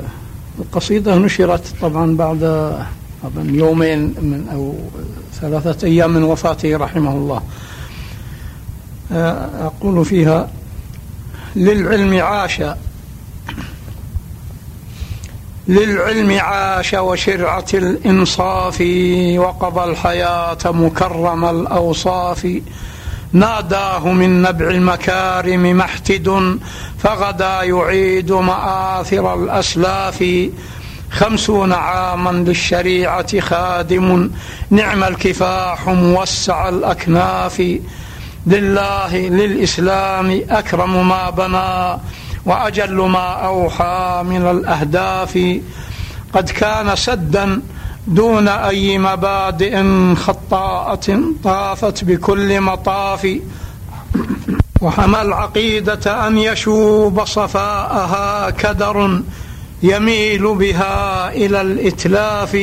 القصيدة 0.59 1.17
نشرت 1.17 1.73
طبعا 1.81 2.15
بعد 2.15 2.43
أظن 3.23 3.55
يومين 3.55 3.99
من 3.99 4.49
أو 4.53 4.75
ثلاثة 5.41 5.87
أيام 5.87 6.13
من 6.13 6.23
وفاته 6.23 6.77
رحمه 6.77 7.11
الله. 7.11 7.41
آه، 9.11 9.49
أقول 9.65 10.05
فيها 10.05 10.49
للعلم 11.55 12.21
عاش. 12.21 12.61
للعلم 15.67 16.39
عاش 16.39 16.93
وشرعة 16.93 17.65
الإنصاف 17.73 18.81
وقضى 19.37 19.91
الحياة 19.91 20.57
مكرم 20.65 21.45
الأوصاف. 21.45 22.61
ناداه 23.33 24.11
من 24.11 24.41
نبع 24.41 24.69
المكارم 24.69 25.77
محتد 25.77 26.59
فغدا 26.97 27.63
يعيد 27.63 28.31
مآثر 28.31 29.43
الأسلاف. 29.43 30.23
خمسون 31.19 31.73
عاما 31.73 32.31
للشريعة 32.31 33.39
خادم. 33.39 34.29
نعم 34.69 35.03
الكفاح 35.03 35.87
موسع 35.87 36.69
الأكناف. 36.69 37.79
لله 38.47 39.17
للإسلام 39.17 40.41
أكرم 40.49 41.09
ما 41.09 41.29
بنى 41.29 42.01
وأجل 42.45 42.95
ما 42.95 43.27
أوحى 43.45 44.23
من 44.23 44.41
الأهداف. 44.51 45.59
قد 46.33 46.49
كان 46.49 46.95
سدا 46.95 47.61
دون 48.07 48.47
أي 48.47 48.97
مبادئ 48.97 49.83
خطاءة 50.15 51.19
طافت 51.43 52.03
بكل 52.03 52.61
مطاف. 52.61 53.27
وحمى 54.81 55.21
العقيدة 55.21 56.27
أن 56.27 56.37
يشوب 56.37 57.25
صفاءها 57.25 58.49
كدر. 58.49 59.21
يميل 59.83 60.55
بها 60.55 61.29
إلى 61.33 61.61
الإتلاف. 61.61 62.57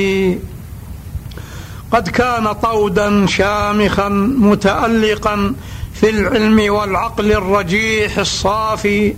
قد 1.93 2.09
كان 2.09 2.53
طودا 2.53 3.27
شامخا 3.27 4.09
متألقا 4.39 5.55
في 5.95 6.11
العلم 6.11 6.75
والعقل 6.75 7.33
الرجيح 7.33 8.19
الصافي. 8.19 9.15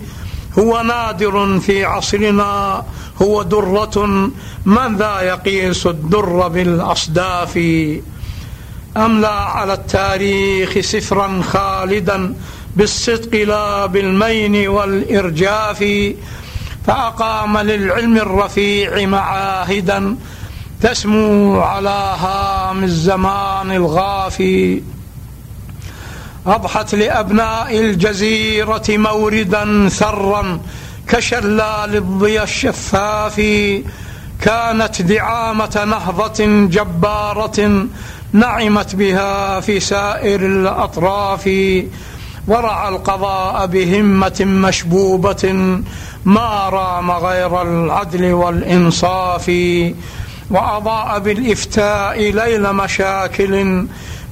هو 0.58 0.82
نادر 0.82 1.60
في 1.60 1.84
عصرنا 1.84 2.84
هو 3.22 3.42
درة 3.42 4.30
من 4.66 4.96
ذا 4.96 5.20
يقيس 5.20 5.86
الدر 5.86 6.48
بالأصداف؟ 6.48 7.56
أملى 8.96 9.26
على 9.26 9.72
التاريخ 9.72 10.78
سفرا 10.78 11.42
خالدا 11.42 12.34
بالصدق 12.76 13.34
لا 13.34 13.86
بالمين 13.86 14.68
والإرجاف؟ 14.68 15.84
فأقام 16.88 17.58
للعلم 17.58 18.16
الرفيع 18.16 19.06
معاهدا 19.06 20.16
تسمو 20.82 21.60
على 21.60 22.16
هام 22.20 22.84
الزمان 22.84 23.72
الغافي. 23.72 24.82
أضحت 26.46 26.94
لأبناء 26.94 27.80
الجزيرة 27.80 28.84
موردا 28.88 29.88
ثرا 29.88 30.60
كشلال 31.08 31.96
الضيا 31.96 32.42
الشفاف 32.42 33.36
كانت 34.40 35.02
دعامة 35.02 35.84
نهضة 35.84 36.44
جبارة 36.66 37.86
نعمت 38.32 38.94
بها 38.94 39.60
في 39.60 39.80
سائر 39.80 40.40
الأطراف. 40.40 41.50
ورعى 42.48 42.88
القضاء 42.88 43.66
بهمة 43.66 44.40
مشبوبة 44.40 45.52
ما 46.24 46.68
رام 46.68 47.10
غير 47.10 47.62
العدل 47.62 48.32
والإنصاف 48.32 49.52
وأضاء 50.50 51.18
بالإفتاء 51.18 52.30
ليل 52.30 52.72
مشاكل 52.72 53.84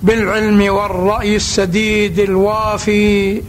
بالعلم 0.02 0.74
والرأي 0.74 1.36
السديد 1.36 2.18
الوافي. 2.18 3.42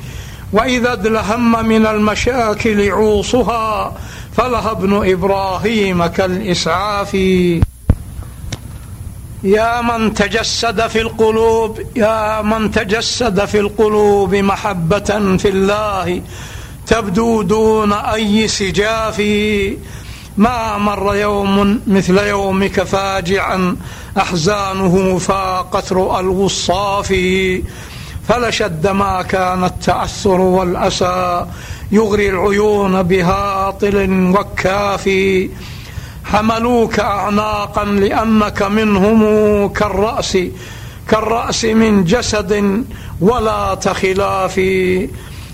وإذا 0.53 0.93
ادلهم 0.93 1.67
من 1.67 1.85
المشاكل 1.85 2.89
عوصها 2.91 3.93
فلها 4.37 4.71
ابن 4.71 5.11
إبراهيم 5.11 6.05
كالإسعاف. 6.05 7.17
يا 9.47 9.81
من 9.81 10.13
تجسد 10.13 10.87
في 10.87 11.01
القلوب 11.01 11.79
يا 11.95 12.41
من 12.41 12.71
تجسد 12.71 13.45
في 13.45 13.59
القلوب 13.59 14.35
محبة 14.35 15.37
في 15.37 15.49
الله 15.49 16.21
تبدو 16.87 17.41
دون 17.41 17.93
أي 17.93 18.47
سجاف. 18.47 19.21
ما 20.37 20.77
مر 20.77 21.15
يوم 21.15 21.81
مثل 21.87 22.17
يومك 22.17 22.83
فاجعا 22.83 23.77
أحزانه 24.17 25.17
فاقت 25.17 25.93
رؤى 25.93 26.19
الوصاف. 26.19 27.13
فلشد 28.27 28.87
ما 28.87 29.21
كان 29.21 29.63
التعثر 29.63 30.41
والأسى 30.41 31.45
يغري 31.91 32.29
العيون 32.29 33.03
بهاطل 33.03 33.95
وكاف 34.37 35.09
حملوك 36.31 36.99
أعناقا 36.99 37.85
لأنك 37.85 38.63
منهم 38.63 39.19
كالرأس 39.67 40.37
كالرأس 41.07 41.65
من 41.65 42.03
جسد 42.03 42.83
ولا 43.21 43.75
تخلاف. 43.75 44.57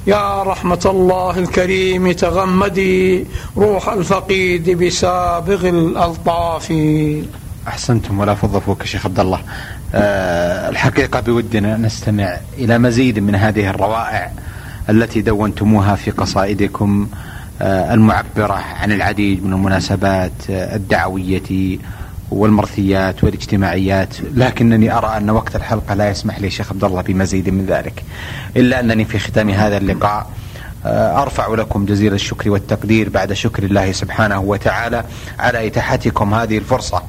يا 0.07 0.43
رحمة 0.43 0.83
الله 0.85 1.39
الكريم 1.39 2.11
تغمدي 2.11 3.25
روح 3.57 3.89
الفقيد 3.89 4.69
بسابغ 4.69 5.69
الألطاف. 5.69 6.73
أحسنتم 7.67 8.19
ولا 8.19 8.35
فض 8.35 8.57
فوك 8.59 8.83
شيخ 8.83 9.05
عبد 9.05 9.19
الله. 9.19 9.39
أه 9.95 10.69
الحقيقة 10.69 11.19
بودنا 11.19 11.77
نستمع 11.77 12.37
إلى 12.57 12.77
مزيد 12.77 13.19
من 13.19 13.35
هذه 13.35 13.69
الروائع 13.69 14.31
التي 14.89 15.21
دونتموها 15.21 15.95
في 15.95 16.11
قصائدكم. 16.11 17.07
المعبرة 17.63 18.53
عن 18.53 18.91
العديد 18.91 19.45
من 19.45 19.53
المناسبات 19.53 20.31
أه 20.49 20.75
الدعوية 20.75 21.77
والمرثيات 22.31 23.23
والاجتماعيات. 23.23 24.15
لكنني 24.33 24.97
أرى 24.97 25.17
أن 25.17 25.29
وقت 25.29 25.55
الحلقة 25.55 25.93
لا 25.93 26.09
يسمح 26.09 26.39
لي 26.39 26.49
شيخ 26.49 26.71
عبد 26.71 26.83
الله 26.83 27.01
بمزيد 27.01 27.49
من 27.49 27.65
ذلك 27.65 28.03
إلا 28.57 28.79
أنني 28.79 29.05
في 29.05 29.19
ختام 29.19 29.49
هذا 29.49 29.77
اللقاء 29.77 30.27
آه، 30.85 31.21
أرفع 31.21 31.47
لكم 31.47 31.85
جزيل 31.85 32.13
الشكر 32.13 32.49
والتقدير 32.49 33.09
بعد 33.09 33.33
شكر 33.33 33.63
الله 33.63 33.91
سبحانه 33.91 34.39
وتعالى 34.39 35.03
على 35.39 35.67
إتاحتكم 35.67 36.33
هذه 36.33 36.57
الفرصة 36.57 37.03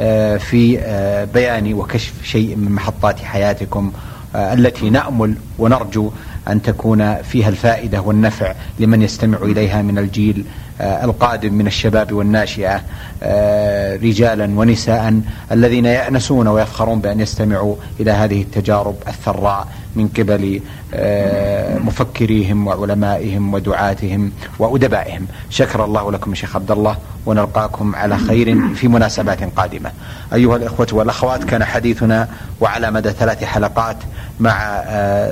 آه، 0.00 0.36
في 0.36 0.78
آه، 0.78 1.24
بيان 1.24 1.74
وكشف 1.74 2.12
شيء 2.24 2.56
من 2.56 2.72
محطات 2.72 3.20
حياتكم 3.20 3.92
التي 4.34 4.90
نأمل 4.90 5.34
ونرجو 5.58 6.12
أن 6.50 6.62
تكون 6.62 7.22
فيها 7.22 7.48
الفائدة 7.48 8.00
والنفع 8.00 8.54
لمن 8.78 9.02
يستمع 9.02 9.38
إليها 9.38 9.82
من 9.82 9.98
الجيل 9.98 10.44
آه، 10.80 11.04
القادم 11.04 11.54
من 11.54 11.66
الشباب 11.66 12.12
والناشئة 12.12 12.82
آه، 13.22 13.96
رجالا 13.96 14.44
ونساء 14.44 15.20
الذين 15.52 15.84
يأنسون 15.84 16.48
ويفخرون 16.48 17.00
بأن 17.00 17.20
يستمعوا 17.20 17.74
إلى 18.00 18.10
هذه 18.10 18.42
التجارب 18.42 18.94
الثراء. 19.08 19.68
من 19.96 20.08
قبل 20.08 20.60
آه، 20.94 21.78
مفكريهم 21.78 22.66
وعلمائهم 22.66 23.54
ودعاتهم 23.54 24.32
وأدبائهم. 24.58 25.26
شكر 25.50 25.84
الله 25.84 26.12
لكم 26.12 26.34
شيخ 26.34 26.56
عبد 26.56 26.70
الله 26.70 26.96
ونلقاكم 27.26 27.94
على 27.96 28.18
خير 28.18 28.74
في 28.74 28.88
مناسبات 28.88 29.42
قادمة. 29.56 29.90
أيها 30.32 30.56
الإخوة 30.56 30.86
والأخوات 30.92 31.44
كان 31.44 31.64
حديثنا 31.64 32.28
وعلى 32.60 32.90
مدى 32.90 33.10
ثلاث 33.10 33.44
حلقات 33.44 33.96
مع 34.40 34.82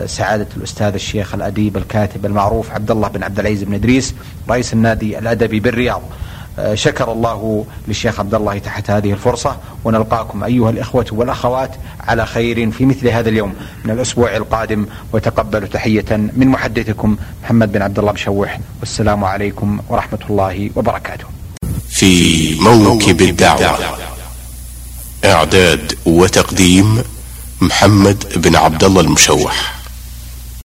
سعادة 0.06 0.46
الأستاذ 0.56 0.94
الشيخ 0.94 1.34
الأديب 1.34 1.76
الكاتب 1.76 2.26
المعروف 2.26 2.70
عبد 2.70 2.90
الله 2.90 3.08
بن 3.08 3.22
عبد 3.22 3.38
العزيز 3.38 3.62
بن 3.62 3.74
إدريس 3.74 4.14
رئيس 4.50 4.72
النادي 4.72 5.18
الأدبي 5.18 5.60
بالرياض. 5.60 6.02
آه، 6.02 6.37
شكر 6.74 7.12
الله 7.12 7.64
للشيخ 7.88 8.20
عبد 8.20 8.34
الله 8.34 8.58
تحت 8.58 8.90
هذه 8.90 9.12
الفرصة. 9.12 9.56
ونلقاكم 9.84 10.44
أيها 10.44 10.70
الإخوة 10.70 11.06
والأخوات 11.12 11.70
على 12.00 12.26
خير 12.26 12.70
في 12.70 12.86
مثل 12.86 13.08
هذا 13.08 13.28
اليوم. 13.28 13.54
من 13.84 13.90
الأسبوع 13.90 14.36
القادم 14.36 14.86
وتقبلوا 15.12 15.68
تحية 15.68 16.04
من 16.10 16.48
محدثكم 16.48 17.16
محمد 17.42 17.72
بن 17.72 17.82
عبد 17.82 17.98
الله 17.98 18.12
بشوح. 18.12 18.60
والسلام 18.80 19.24
عليكم 19.24 19.80
ورحمة 19.88 20.18
الله 20.30 20.70
وبركاته. 20.76 21.24
في 21.90 22.54
موكب 22.60 23.22
الدعوة 23.22 23.78
إعداد 25.24 25.94
وتقديم 26.06 27.02
محمد 27.60 28.24
بن 28.36 28.56
عبد 28.56 28.84
الله 28.84 29.00
المشوح. 29.00 29.77